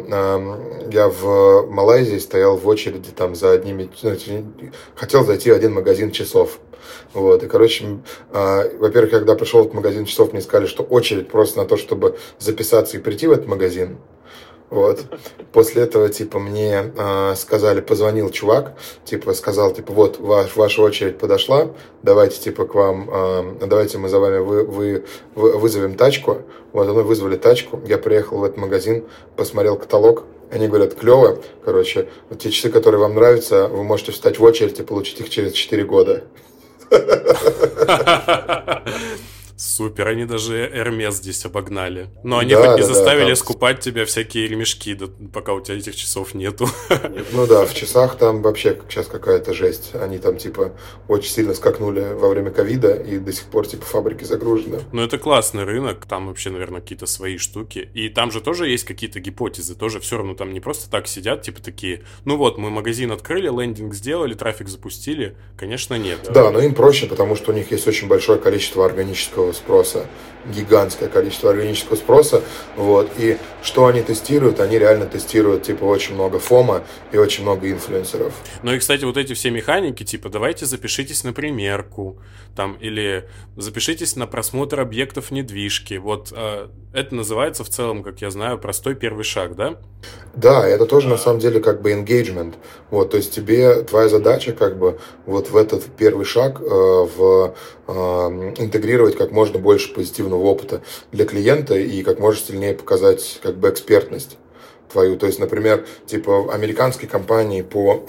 [0.91, 3.89] я в Малайзии стоял в очереди там за одними...
[4.01, 4.15] Ну,
[4.95, 6.59] хотел зайти в один магазин часов.
[7.13, 7.99] Вот, и, короче,
[8.31, 12.17] э, во-первых, когда пришел в магазин часов, мне сказали, что очередь просто на то, чтобы
[12.39, 13.97] записаться и прийти в этот магазин.
[14.73, 15.05] Вот.
[15.51, 18.73] После этого, типа, мне э, сказали, позвонил чувак,
[19.05, 21.69] типа, сказал, типа, вот, ваш, ваша очередь подошла,
[22.01, 25.05] давайте, типа, к вам, э, давайте мы за вами вы, вы,
[25.35, 26.39] вы, вызовем тачку.
[26.71, 29.03] Вот, мы вызвали тачку, я приехал в этот магазин,
[29.35, 34.39] посмотрел каталог, они говорят, клево, короче, вот те часы, которые вам нравятся, вы можете встать
[34.39, 36.23] в очередь и получить их через 4 года.
[39.63, 42.09] Супер, они даже Эрмес здесь обогнали.
[42.21, 45.61] Но они да, хоть не да, заставили да, скупать тебя всякие ремешки, да, пока у
[45.61, 46.67] тебя этих часов нету.
[47.31, 49.91] Ну да, в часах там вообще сейчас какая-то жесть.
[49.93, 50.73] Они там типа
[51.07, 54.81] очень сильно скакнули во время ковида и до сих пор типа фабрики загружены.
[54.91, 57.89] Ну это классный рынок, там вообще, наверное, какие-то свои штуки.
[57.93, 61.41] И там же тоже есть какие-то гипотезы, тоже все равно там не просто так сидят,
[61.41, 65.37] типа такие, ну вот, мы магазин открыли, лендинг сделали, трафик запустили.
[65.57, 66.19] Конечно, нет.
[66.33, 70.05] Да, но им проще, потому что у них есть очень большое количество органического спроса,
[70.45, 72.41] гигантское количество органического спроса,
[72.75, 77.69] вот, и что они тестируют, они реально тестируют, типа, очень много фома и очень много
[77.71, 78.33] инфлюенсеров.
[78.61, 82.19] Ну и, кстати, вот эти все механики, типа, давайте запишитесь на примерку,
[82.55, 88.29] там, или запишитесь на просмотр объектов недвижки, вот, э, это называется в целом, как я
[88.29, 89.77] знаю, простой первый шаг, да?
[90.35, 92.55] Да, это тоже на самом деле как бы engagement.
[92.89, 97.55] Вот, то есть тебе твоя задача как бы вот в этот первый шаг э, в
[97.87, 97.91] э,
[98.57, 100.81] интегрировать как можно больше позитивного опыта
[101.11, 104.37] для клиента и как можно сильнее показать как бы экспертность
[104.91, 105.17] твою.
[105.17, 108.05] То есть, например, типа американские компании по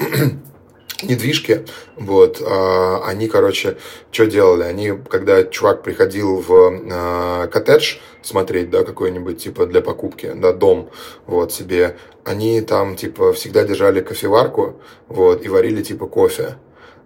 [1.03, 1.65] недвижки,
[1.97, 3.79] вот, э, они, короче,
[4.13, 4.65] что делали?
[4.65, 10.91] Они, когда чувак приходил в э, коттедж смотреть, да, какой-нибудь, типа, для покупки, да, дом,
[11.27, 16.57] вот, себе, они там, типа, всегда держали кофеварку, вот, и варили, типа, кофе,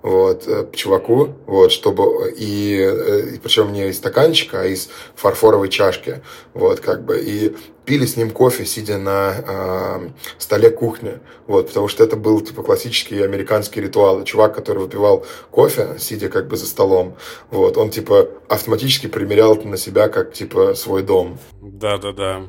[0.02, 5.68] вот, э, чуваку, вот, чтобы, и, э, и причем не из стаканчика, а из фарфоровой
[5.68, 6.22] чашки,
[6.54, 11.88] вот, как бы, и пили с ним кофе, сидя на э, столе кухни, вот, потому
[11.88, 16.66] что это был, типа, классический американский ритуал, чувак, который выпивал кофе, сидя, как бы, за
[16.66, 17.16] столом,
[17.50, 21.38] вот, он, типа, автоматически примерял на себя, как, типа, свой дом.
[21.60, 22.42] Да-да-да.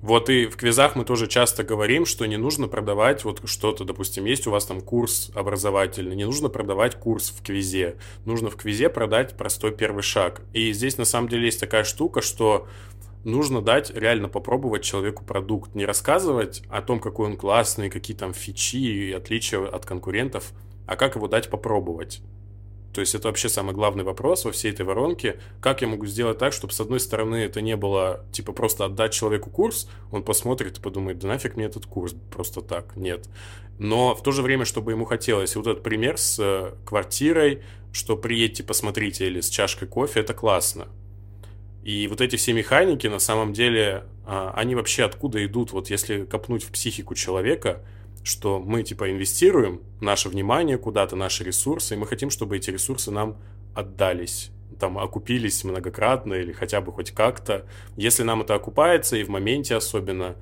[0.00, 4.26] Вот и в квизах мы тоже часто говорим, что не нужно продавать вот что-то, допустим,
[4.26, 8.90] есть у вас там курс образовательный, не нужно продавать курс в квизе, нужно в квизе
[8.90, 10.42] продать простой первый шаг.
[10.52, 12.68] И здесь на самом деле есть такая штука, что
[13.24, 18.32] нужно дать реально попробовать человеку продукт, не рассказывать о том, какой он классный, какие там
[18.32, 20.52] фичи и отличия от конкурентов,
[20.86, 22.22] а как его дать попробовать.
[22.92, 25.38] То есть это вообще самый главный вопрос во всей этой воронке.
[25.60, 29.12] Как я могу сделать так, чтобы с одной стороны это не было типа просто отдать
[29.12, 32.96] человеку курс, он посмотрит и подумает, да нафиг мне этот курс просто так.
[32.96, 33.28] Нет.
[33.78, 35.54] Но в то же время, чтобы ему хотелось.
[35.54, 37.62] Вот этот пример с э, квартирой,
[37.92, 40.88] что приедьте, посмотрите, или с чашкой кофе, это классно.
[41.84, 45.72] И вот эти все механики, на самом деле, а, они вообще откуда идут?
[45.72, 47.82] Вот если копнуть в психику человека–
[48.28, 53.10] что мы типа инвестируем наше внимание куда-то, наши ресурсы, и мы хотим, чтобы эти ресурсы
[53.10, 53.38] нам
[53.74, 57.66] отдались там окупились многократно или хотя бы хоть как-то.
[57.96, 60.36] Если нам это окупается, и в моменте особенно,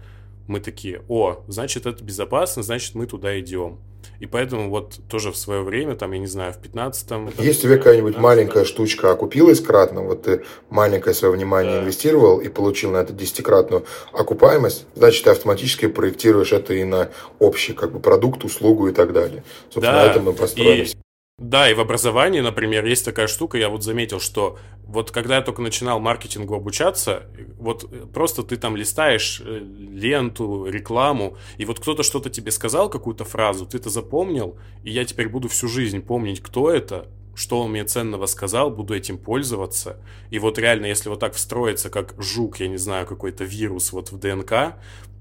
[0.46, 3.78] мы такие, о, значит, это безопасно, значит, мы туда идем.
[4.20, 7.32] И поэтому вот тоже в свое время, там, я не знаю, в 15-м...
[7.38, 11.82] Есть у тебя какая-нибудь маленькая штучка окупилась кратно, вот ты маленькое свое внимание да.
[11.82, 17.72] инвестировал и получил на это десятикратную окупаемость, значит, ты автоматически проектируешь это и на общий
[17.72, 19.42] как бы продукт, услугу и так далее.
[19.70, 20.04] Собственно, да.
[20.04, 20.96] на этом мы построились.
[21.38, 25.42] Да, и в образовании, например, есть такая штука, я вот заметил, что вот когда я
[25.42, 27.26] только начинал маркетингу обучаться,
[27.58, 33.26] вот просто ты там листаешь э, ленту, рекламу, и вот кто-то что-то тебе сказал, какую-то
[33.26, 37.72] фразу, ты это запомнил, и я теперь буду всю жизнь помнить, кто это, что он
[37.72, 40.00] мне ценного сказал, буду этим пользоваться.
[40.30, 44.10] И вот реально, если вот так встроиться, как жук, я не знаю, какой-то вирус вот
[44.10, 44.76] в ДНК,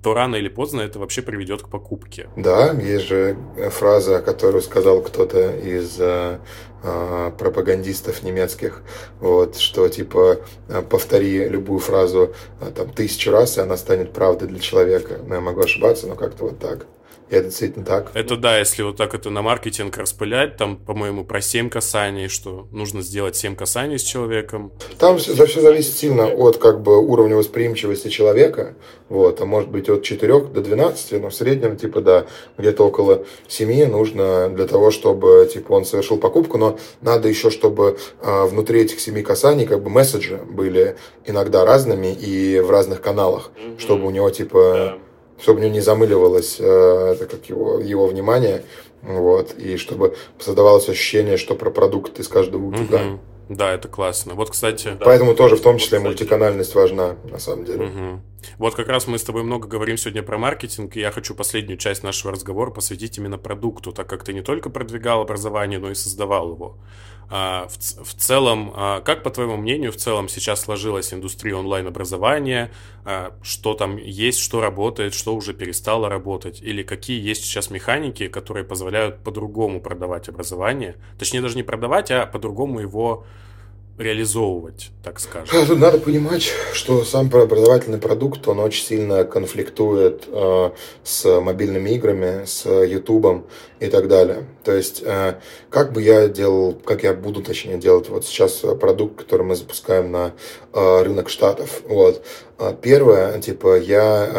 [0.06, 2.30] то рано или поздно это вообще приведет к покупке.
[2.36, 3.36] Да, есть же
[3.72, 6.38] фраза, которую сказал кто-то из э,
[6.84, 8.84] э, пропагандистов немецких,
[9.20, 12.36] вот, что типа э, повтори любую фразу
[12.76, 15.18] там тысячу раз, и она станет правдой для человека.
[15.28, 16.86] Ну, я могу ошибаться, но как-то вот так.
[17.30, 18.12] Это действительно так.
[18.14, 22.68] Это да, если вот так это на маркетинг распылять, там, по-моему, про 7 касаний, что
[22.72, 24.72] нужно сделать 7 касаний с человеком.
[25.00, 28.76] Там все, все зависит сильно от как бы уровня восприимчивости человека,
[29.10, 32.26] вот, а может быть от 4 до 12, но в среднем, типа, да,
[32.58, 37.98] где-то около 7 нужно для того, чтобы, типа, он совершил покупку, но надо еще, чтобы
[38.22, 40.96] а, внутри этих 7 касаний, как бы, месседжи были
[41.26, 43.80] иногда разными и в разных каналах, mm-hmm.
[43.80, 45.06] чтобы у него, типа, да
[45.42, 48.64] чтобы у него не замыливалось э, это как его, его внимание,
[49.02, 52.98] вот, и чтобы создавалось ощущение, что про продукт из каждого утюга.
[52.98, 53.20] Угу.
[53.50, 54.34] Да, это классно.
[54.34, 54.98] Вот, кстати...
[55.00, 57.86] Поэтому да, тоже в том числе мультиканальность важна, на самом деле.
[57.86, 58.22] Угу.
[58.58, 61.78] Вот как раз мы с тобой много говорим сегодня про маркетинг, и я хочу последнюю
[61.78, 65.96] часть нашего разговора посвятить именно продукту, так как ты не только продвигал образование, но и
[65.96, 66.78] создавал его.
[67.30, 72.72] А, в, в целом, а, как, по твоему мнению, в целом сейчас сложилась индустрия онлайн-образования?
[73.04, 76.62] А, что там есть, что работает, что уже перестало работать?
[76.62, 80.98] Или какие есть сейчас механики, которые позволяют по-другому продавать образование?
[81.18, 83.26] Точнее, даже не продавать, а по-другому его
[83.98, 85.68] реализовывать, так скажем.
[85.68, 90.72] Тут надо понимать, что сам образовательный продукт, он очень сильно конфликтует э,
[91.04, 93.46] с мобильными играми, с Ютубом
[93.80, 94.48] и так далее.
[94.66, 95.36] То есть, э,
[95.70, 100.12] как бы я делал, как я буду, точнее, делать вот сейчас продукт, который мы запускаем
[100.12, 100.34] на
[100.74, 101.82] э, рынок Штатов.
[101.88, 102.26] Вот.
[102.58, 104.30] А первое, типа, я,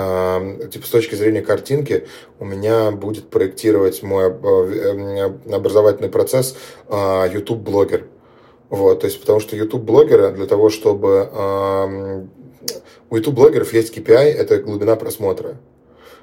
[0.60, 2.06] э, типа, с точки зрения картинки,
[2.38, 6.56] у меня будет проектировать мой э, образовательный процесс
[6.88, 8.06] э, YouTube-блогер.
[8.70, 12.28] Вот, то есть, потому что YouTube-блогеры для того, чтобы...
[13.08, 15.56] У YouTube-блогеров есть KPI, это глубина просмотра.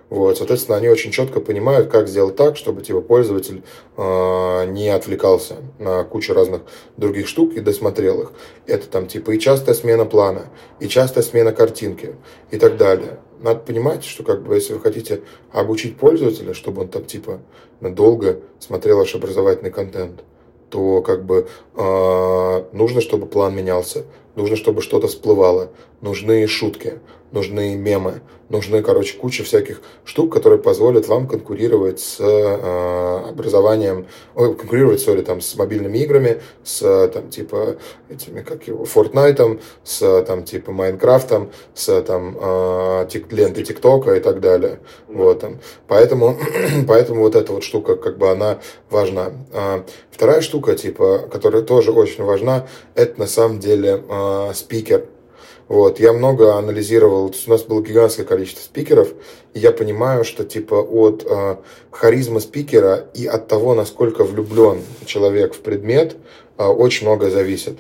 [0.10, 3.64] Вот, соответственно, они очень четко понимают, как сделать так, чтобы типа, пользователь
[3.98, 6.62] э, не отвлекался на кучу разных
[6.98, 8.32] других штук и досмотрел их.
[8.68, 10.48] Это там типа и частая смена плана,
[10.80, 12.16] и частая смена картинки
[12.52, 13.20] и так далее.
[13.40, 15.22] Надо понимать, что как бы если вы хотите
[15.52, 17.40] обучить пользователя, чтобы он там типа
[17.80, 20.24] надолго смотрел ваш образовательный контент,
[20.74, 24.06] то как бы э, нужно, чтобы план менялся,
[24.36, 25.70] нужно, чтобы что-то всплывало,
[26.02, 27.00] нужны шутки,
[27.34, 34.56] нужны мемы, нужны, короче, куча всяких штук, которые позволят вам конкурировать с э, образованием, ой,
[34.56, 37.78] конкурировать, сори, там, с мобильными играми, с, там, типа,
[38.10, 44.20] этими, как его, Fortnite, с, там, типа, Майнкрафтом, с, там, э, тик, лентой ТикТока и
[44.20, 44.80] так далее.
[45.08, 45.60] Вот, там.
[45.88, 46.38] Поэтому,
[46.88, 48.60] поэтому вот эта вот штука, как бы, она
[48.92, 49.32] важна.
[49.52, 55.08] А, вторая штука, типа, которая тоже очень важна, это, на самом деле, э, спикер
[55.74, 59.10] вот, я много анализировал, у нас было гигантское количество спикеров,
[59.56, 61.56] и я понимаю, что типа от э,
[61.90, 66.16] харизмы спикера и от того, насколько влюблен человек в предмет,
[66.60, 67.80] э, очень много зависит.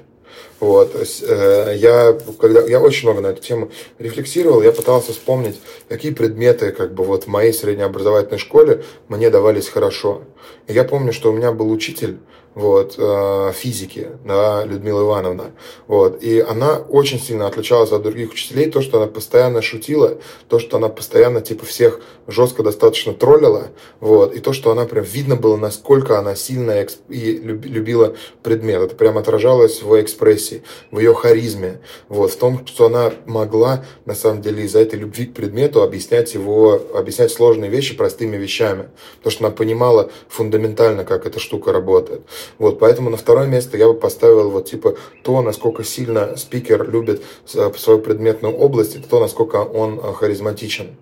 [0.63, 5.59] Вот, э, я, когда, я очень много на эту тему рефлексировал, я пытался вспомнить,
[5.89, 10.21] какие предметы как бы вот в моей среднеобразовательной школе мне давались хорошо.
[10.67, 12.19] И я помню, что у меня был учитель,
[12.55, 15.51] вот, э, физики, да, Людмила Ивановна,
[15.87, 20.59] вот, и она очень сильно отличалась от других учителей, то, что она постоянно шутила, то,
[20.59, 25.35] что она постоянно, типа, всех жестко достаточно троллила, вот, и то, что она прям видно
[25.35, 30.52] было, насколько она сильно и любила предмет, это прям отражалось в экспрессии,
[30.91, 31.79] в ее харизме,
[32.09, 36.33] вот, в том, что она могла, на самом деле, из-за этой любви к предмету объяснять
[36.33, 42.21] его, объяснять сложные вещи простыми вещами, потому что она понимала фундаментально, как эта штука работает.
[42.57, 47.23] Вот, поэтому на второе место я бы поставил вот типа то, насколько сильно спикер любит
[47.53, 50.95] э, свою предметную область, это то, насколько он э, харизматичен.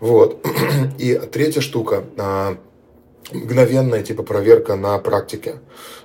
[0.00, 0.44] Вот.
[0.98, 2.58] И третья штука а,
[3.32, 5.56] мгновенная типа проверка на практике.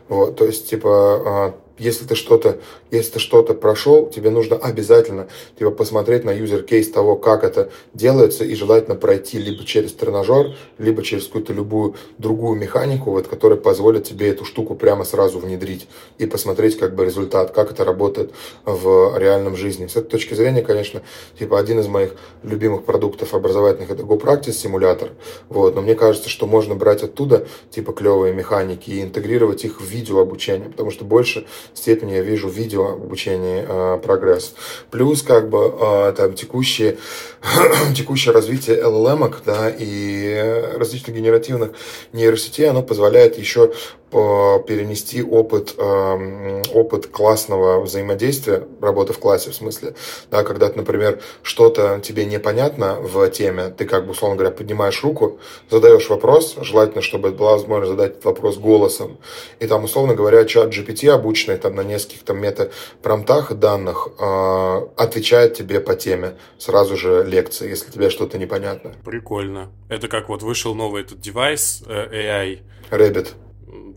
[0.08, 2.60] Вот, то есть, типа, если ты что-то,
[2.92, 5.28] если ты что-то прошел, тебе нужно обязательно
[5.58, 10.56] типа, посмотреть на user кейс того, как это делается, и желательно пройти либо через тренажер,
[10.78, 15.88] либо через какую-то любую другую механику, вот, которая позволит тебе эту штуку прямо сразу внедрить
[16.18, 18.32] и посмотреть как бы результат, как это работает
[18.66, 19.88] в реальном жизни.
[19.88, 21.02] С этой точки зрения, конечно,
[21.40, 25.12] типа один из моих любимых продуктов образовательных это GoPractice симулятор,
[25.50, 29.86] вот, но мне кажется, что можно брать оттуда типа клевые механики и интегрировать их в
[29.86, 32.50] видео обучение, потому что больше степени я вижу
[32.82, 34.54] в видео обучении э, прогресс.
[34.90, 36.98] Плюс как бы э, там текущие,
[37.96, 41.72] текущее развитие LLM да, и различных генеративных
[42.14, 43.72] нейросетей, оно позволяет еще
[44.12, 49.94] перенести опыт, опыт классного взаимодействия, работы в классе в смысле,
[50.30, 55.40] да, когда, например, что-то тебе непонятно в теме, ты как бы, условно говоря, поднимаешь руку,
[55.70, 59.18] задаешь вопрос, желательно, чтобы была возможность задать вопрос голосом,
[59.62, 65.54] и там, условно говоря, чат GPT, обученный там на нескольких там мета-промтах данных, э, отвечает
[65.54, 68.94] тебе по теме сразу же лекции, если тебе что-то непонятно.
[69.04, 69.72] Прикольно.
[69.90, 72.62] Это как вот вышел новый этот девайс э, AI.
[72.90, 73.30] Rabbit.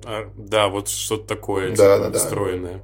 [0.04, 2.82] А, да, вот что-то такое, да, типа, да, встроенное.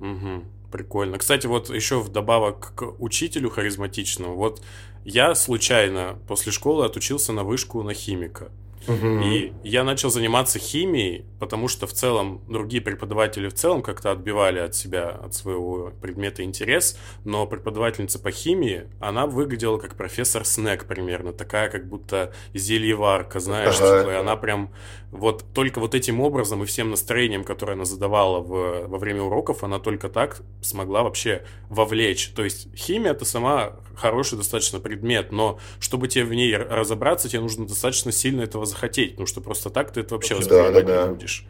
[0.00, 0.06] Да.
[0.06, 1.18] Угу, прикольно.
[1.18, 4.62] Кстати, вот еще вдобавок к учителю харизматичному, вот
[5.04, 8.50] я случайно после школы отучился на вышку на химика.
[8.88, 9.20] Угу.
[9.24, 14.58] И я начал заниматься химией, потому что в целом другие преподаватели в целом как-то отбивали
[14.58, 20.86] от себя, от своего предмета интерес, но преподавательница по химии, она выглядела как профессор Снег
[20.86, 24.00] примерно, такая как будто зельеварка, знаешь, ага.
[24.00, 24.70] типа, и она прям
[25.12, 29.62] вот только вот этим образом и всем настроением, которое она задавала в, во время уроков,
[29.62, 32.28] она только так смогла вообще вовлечь.
[32.28, 37.42] То есть химия это сама хороший достаточно предмет, но чтобы тебе в ней разобраться, тебе
[37.42, 41.08] нужно достаточно сильно этого захотеть, потому что просто так ты это вообще воспринимать да, да,
[41.08, 41.44] не будешь.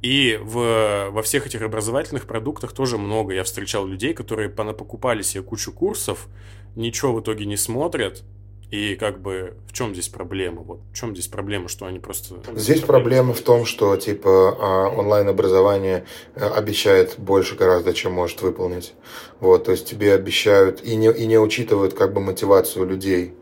[0.00, 3.34] И в, во всех этих образовательных продуктах тоже много.
[3.34, 6.28] Я встречал людей, которые покупали себе кучу курсов,
[6.76, 8.22] ничего в итоге не смотрят,
[8.70, 10.62] и как бы в чем здесь проблема?
[10.62, 12.36] Вот в чем здесь проблема, что они просто...
[12.54, 16.04] Здесь проблема в том, что типа а, онлайн-образование
[16.34, 18.94] э, обещает больше гораздо, чем может выполнить.
[19.38, 23.34] Вот, то есть тебе обещают и не, и не учитывают как бы мотивацию людей.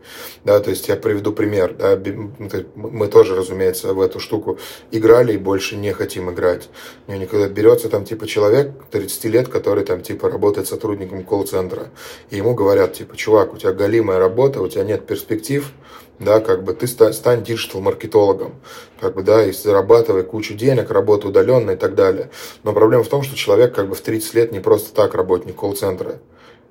[0.43, 1.73] Да, то есть я приведу пример.
[1.73, 1.97] Да,
[2.75, 4.59] мы тоже, разумеется, в эту штуку
[4.91, 6.69] играли и больше не хотим играть.
[7.07, 11.91] Никогда берется там типа человек 30 лет, который там типа работает сотрудником колл-центра.
[12.29, 15.71] И ему говорят, типа, чувак, у тебя галимая работа, у тебя нет перспектив,
[16.19, 18.55] да, как бы ты стань диджитал-маркетологом,
[18.99, 22.29] как бы, да, и зарабатывай кучу денег, работа удаленно и так далее.
[22.63, 25.55] Но проблема в том, что человек как бы в 30 лет не просто так работник
[25.55, 26.19] колл-центра.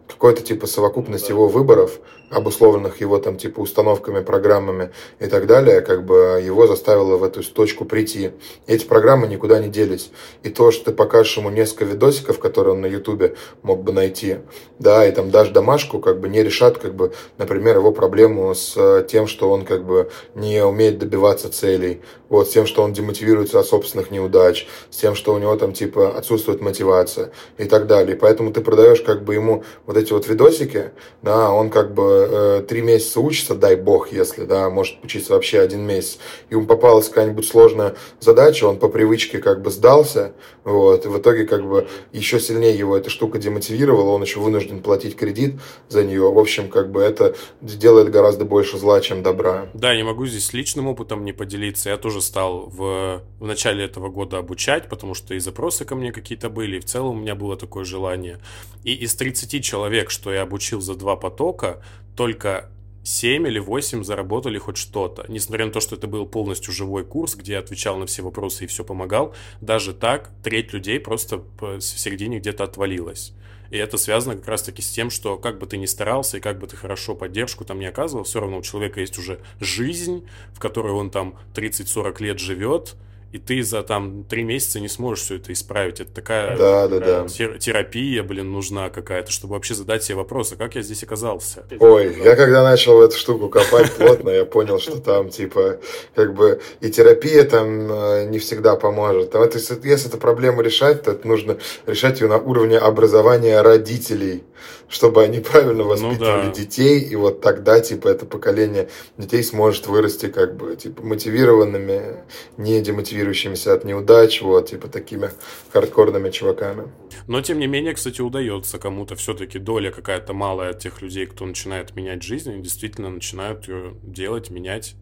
[0.09, 1.99] Какой-то типа совокупность его выборов–
[2.35, 4.91] обусловленных его там типа установками, программами
[5.21, 8.33] и так далее, как бы его заставило в эту точку прийти.
[8.67, 10.11] эти программы никуда не делись.
[10.43, 14.39] И то, что ты покажешь ему несколько видосиков, которые он на ютубе мог бы найти,
[14.79, 18.75] да, и там дашь домашку, как бы не решат, как бы, например, его проблему с
[18.77, 22.93] э, тем, что он как бы не умеет добиваться целей, вот, с тем, что он
[22.93, 27.87] демотивируется от собственных неудач, с тем, что у него там типа отсутствует мотивация и так
[27.87, 28.17] далее.
[28.17, 30.93] И поэтому ты продаешь как бы ему вот эти вот видосики,
[31.23, 35.61] да, он как бы э, три месяца учится, дай бог, если, да, может учиться вообще
[35.61, 36.19] один месяц,
[36.51, 40.33] и ему попалась какая-нибудь сложная задача, он по привычке как бы сдался,
[40.65, 44.83] вот, и в итоге как бы еще сильнее его эта штука демотивировала, он еще вынужден
[44.83, 45.55] платить кредит
[45.89, 49.69] за нее, в общем, как бы это делает гораздо больше зла, чем добра.
[49.75, 54.09] Да, не могу здесь личным опытом не поделиться, я тоже стал в, в начале этого
[54.09, 57.35] года обучать, потому что и запросы ко мне какие-то были, и в целом у меня
[57.35, 58.41] было такое желание.
[58.85, 61.83] И из 30 человек, что я обучил за два потока,
[62.17, 62.71] только
[63.05, 65.27] 7 или 8 заработали хоть что-то.
[65.29, 68.65] Несмотря на то, что это был полностью живой курс, где я отвечал на все вопросы
[68.65, 73.35] и все помогал, даже так треть людей просто в середине где-то отвалилась.
[73.71, 76.59] И это связано как раз-таки с тем, что как бы ты ни старался и как
[76.59, 80.59] бы ты хорошо поддержку там не оказывал, все равно у человека есть уже жизнь, в
[80.59, 82.95] которой он там 30-40 лет живет,
[83.35, 85.99] и ты за там три месяца не сможешь все это исправить.
[85.99, 87.27] Это такая да, да, да.
[87.27, 91.67] терапия, блин, нужна какая-то, чтобы вообще задать себе вопросы, как я здесь оказался.
[91.81, 95.81] Ой, я когда начал в эту штуку копать плотно, я понял, что там, типа,
[96.15, 99.33] как бы и терапия там э, не всегда поможет.
[99.33, 104.45] Там, это, если эту проблему решать, то это нужно решать ее на уровне образования родителей
[104.89, 106.51] чтобы они правильно ну воспитывали ну, да.
[106.51, 112.25] детей, и вот тогда, типа, это поколение детей сможет вырасти, как бы, типа, мотивированными,
[112.57, 112.81] не
[113.25, 115.31] демотивирующимися от неудач, вот, типа, такими
[115.73, 116.85] хардкорными чуваками.
[117.27, 121.47] Но, тем не менее, кстати, удается кому-то все-таки доля какая-то малая от тех людей, кто
[121.47, 124.95] начинает менять жизнь, они действительно начинают ее делать, менять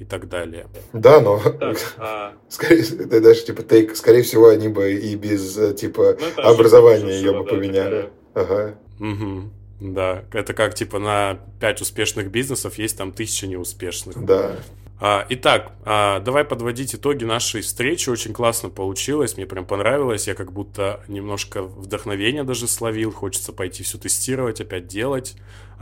[0.00, 0.66] и так далее.
[0.92, 2.32] Да, но так, а...
[2.48, 7.12] скорее, это даже типа тейк, скорее всего, они бы и без э, типа ну, образования
[7.12, 8.10] ее бы поменяли.
[8.34, 8.74] Такая...
[8.74, 8.74] Ага.
[9.00, 9.92] Угу.
[9.92, 14.24] Да, это как типа на 5 успешных бизнесов есть там тысяча неуспешных.
[14.24, 14.56] Да.
[15.00, 18.08] А, итак, а, давай подводить итоги нашей встречи.
[18.08, 20.28] Очень классно получилось, мне прям понравилось.
[20.28, 23.10] Я как будто немножко вдохновения даже словил.
[23.10, 25.36] Хочется пойти все тестировать, опять делать.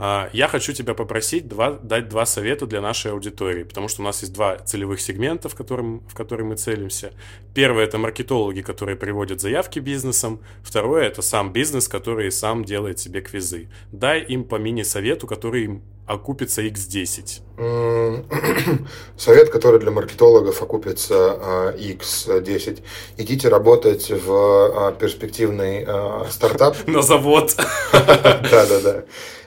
[0.05, 4.03] А, я хочу тебя попросить два, дать два совета для нашей аудитории, потому что у
[4.03, 7.13] нас есть два целевых сегмента, в, котором, в которые мы целимся.
[7.53, 10.41] Первое– это маркетологи, которые приводят заявки бизнесом.
[10.61, 13.69] Второе– это сам бизнес, который сам делает себе квизы.
[13.93, 17.39] Дай им по мини-совету, который им окупится X10?
[19.17, 22.83] Совет, который для маркетологов окупится X10.
[23.17, 25.87] А, Идите работать в а, перспективный
[26.29, 26.75] стартап.
[26.87, 27.55] На завод.
[27.93, 29.05] Да-да-да.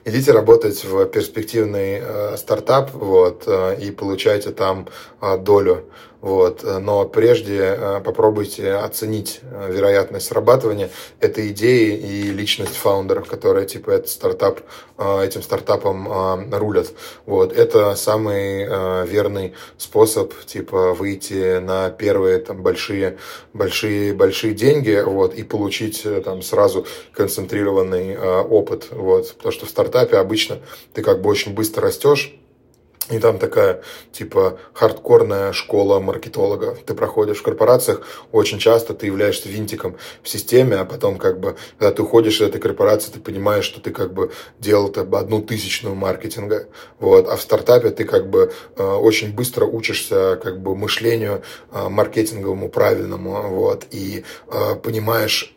[0.09, 2.01] Идите работать в перспективный
[2.37, 3.49] стартап вот,
[3.81, 4.87] и получайте там
[5.41, 5.87] долю
[6.27, 6.65] вот.
[6.65, 13.93] Но прежде э, попробуйте оценить э, вероятность срабатывания этой идеи и личность фаундеров, которые типа
[13.93, 14.61] этот стартап,
[14.99, 16.89] э, этим стартапом рулят.
[17.27, 17.53] Вот.
[17.53, 18.67] Это самый
[19.07, 23.19] верный способ типа выйти на первые там, большие,
[23.53, 28.89] большие, большие деньги вот, и получить там сразу концентрированный опыт.
[28.91, 29.35] Вот.
[29.37, 30.59] Потому что в стартапе обычно
[30.93, 32.37] ты как бы очень быстро растешь,
[33.11, 33.83] и там такая,
[34.13, 36.77] типа, хардкорная школа маркетолога.
[36.87, 38.03] Ты проходишь в корпорациях,
[38.33, 42.49] очень часто ты являешься винтиком в системе, а потом, как бы, когда ты уходишь из
[42.49, 46.69] этой корпорации, ты понимаешь, что ты, как бы, делал как одну тысячную маркетинга.
[46.99, 47.29] Вот.
[47.29, 52.69] А в стартапе ты, как бы, э, очень быстро учишься, как бы, мышлению э, маркетинговому
[52.69, 55.55] правильному, вот, и э, понимаешь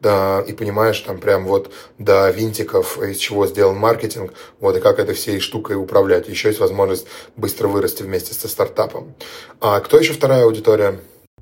[0.00, 4.98] да, и понимаешь там прям вот до винтиков, из чего сделан маркетинг, вот, и как
[4.98, 6.28] этой всей штукой управлять.
[6.28, 9.14] Еще есть возможность быстро вырасти вместе со стартапом.
[9.60, 11.00] А кто еще вторая аудитория?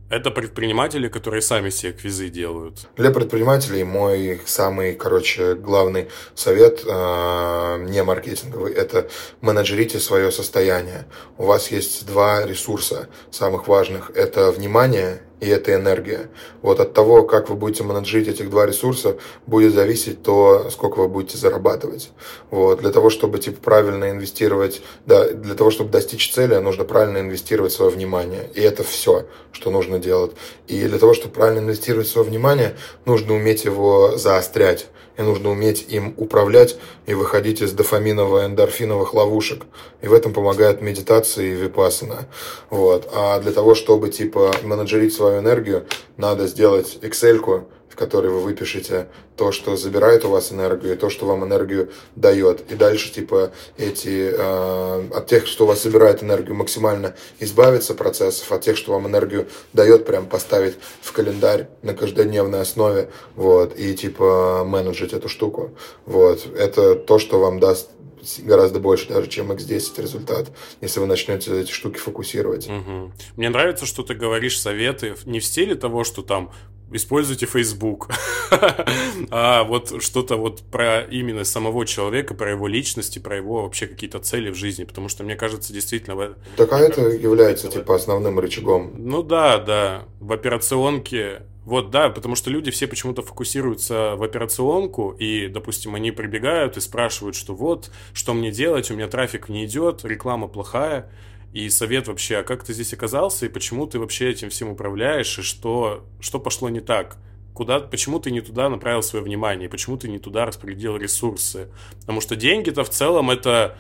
[0.09, 2.87] Это предприниматели, которые сами себе квизы делают.
[2.97, 9.09] Для предпринимателей мой самый, короче, главный совет э, не маркетинговый– это
[9.41, 11.07] менеджерите свое состояние.
[11.39, 16.31] У вас есть два ресурса самых важных– это внимание и это энергия.
[16.63, 19.17] Вот от того, как вы будете менеджить этих два ресурса,
[19.47, 22.11] будет зависеть то, сколько вы будете зарабатывать.
[22.51, 22.81] Вот.
[22.81, 27.73] Для того, чтобы типа, правильно инвестировать, да, для того, чтобы достичь цели, нужно правильно инвестировать
[27.73, 28.49] свое внимание.
[28.55, 30.33] И это все, что нужно делать.
[30.69, 34.87] И для того, чтобы правильно инвестировать свое внимание, нужно уметь его заострять
[35.19, 36.77] и нужно уметь им управлять
[37.07, 39.65] и выходить из дофаминово-эндорфиновых ловушек.
[40.03, 42.27] И в этом помогает медитация и випассана.
[42.71, 43.09] Вот.
[43.15, 49.53] А для того, чтобы типа менеджерить свою энергию, надо сделать Excel-ку, в вы выпишете то,
[49.53, 52.71] что забирает у вас энергию, и то, что вам энергию дает.
[52.71, 58.51] И дальше, типа, эти, э, от тех, что у вас забирает энергию, максимально избавиться процессов,
[58.53, 63.95] от тех, что вам энергию дает, прям поставить в календарь на каждодневной основе, вот, и,
[63.95, 65.73] типа, менеджить эту штуку.
[66.05, 66.47] Вот.
[66.57, 67.91] Это то, что вам даст
[68.39, 72.69] гораздо больше даже, чем X10 результат, если вы начнете эти штуки фокусировать.
[72.69, 73.13] Угу.
[73.37, 76.53] Мне нравится, что ты говоришь советы не в стиле того, что там
[76.93, 78.11] используйте Facebook.
[79.31, 84.19] а вот что-то вот про именно самого человека, про его личности, про его вообще какие-то
[84.21, 86.35] цели в жизни, потому что мне кажется, действительно...
[86.57, 88.93] Так а это является типа основным рычагом.
[88.97, 90.05] Ну да, да.
[90.21, 96.13] В операционке вот, да, потому что люди все почему-то фокусируются в операционку, и, допустим, они
[96.13, 101.11] прибегают и спрашивают, что вот, что мне делать, у меня трафик не идет, реклама плохая,
[101.57, 105.39] и совет вообще, а как ты здесь оказался, и почему ты вообще этим всем управляешь,
[105.39, 107.17] и что, что пошло не так?
[107.55, 111.71] Куда, почему ты не туда направил свое внимание, почему ты не туда распределил ресурсы?
[112.01, 113.79] Потому что деньги-то в целом это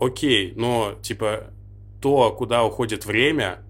[0.00, 1.52] окей, но, типа,
[2.02, 3.62] то, куда уходит время,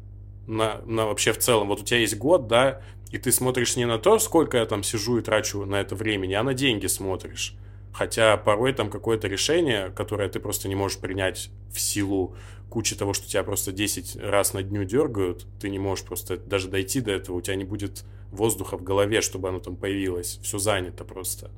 [0.46, 2.80] на, на вообще в целом, вот у тебя есть год, да,
[3.10, 6.32] и ты смотришь не на то, сколько я там сижу и трачу на это времени,
[6.32, 7.54] а на деньги смотришь.
[7.92, 12.34] Хотя порой там какое-то решение, которое ты просто не можешь принять в силу
[12.70, 16.68] кучи того, что тебя просто 10 раз на дню дергают, ты не можешь просто даже
[16.68, 20.38] дойти до этого, у тебя не будет воздуха в голове, чтобы оно там появилось.
[20.42, 21.50] Все занято просто.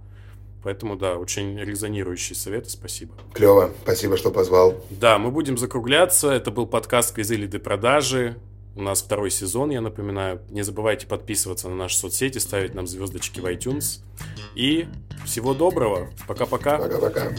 [0.62, 3.14] Поэтому, да, очень резонирующие советы, спасибо.
[3.32, 4.74] Клево, спасибо, что позвал.
[4.90, 6.30] Да, мы будем закругляться.
[6.30, 8.36] Это был подкаст «Квизы лиды продажи».
[8.74, 10.40] У нас второй сезон, я напоминаю.
[10.50, 14.02] Не забывайте подписываться на наши соцсети, ставить нам звездочки в iTunes.
[14.54, 14.86] И
[15.24, 16.10] всего доброго.
[16.26, 16.78] Пока-пока.
[16.78, 17.32] Пока-пока.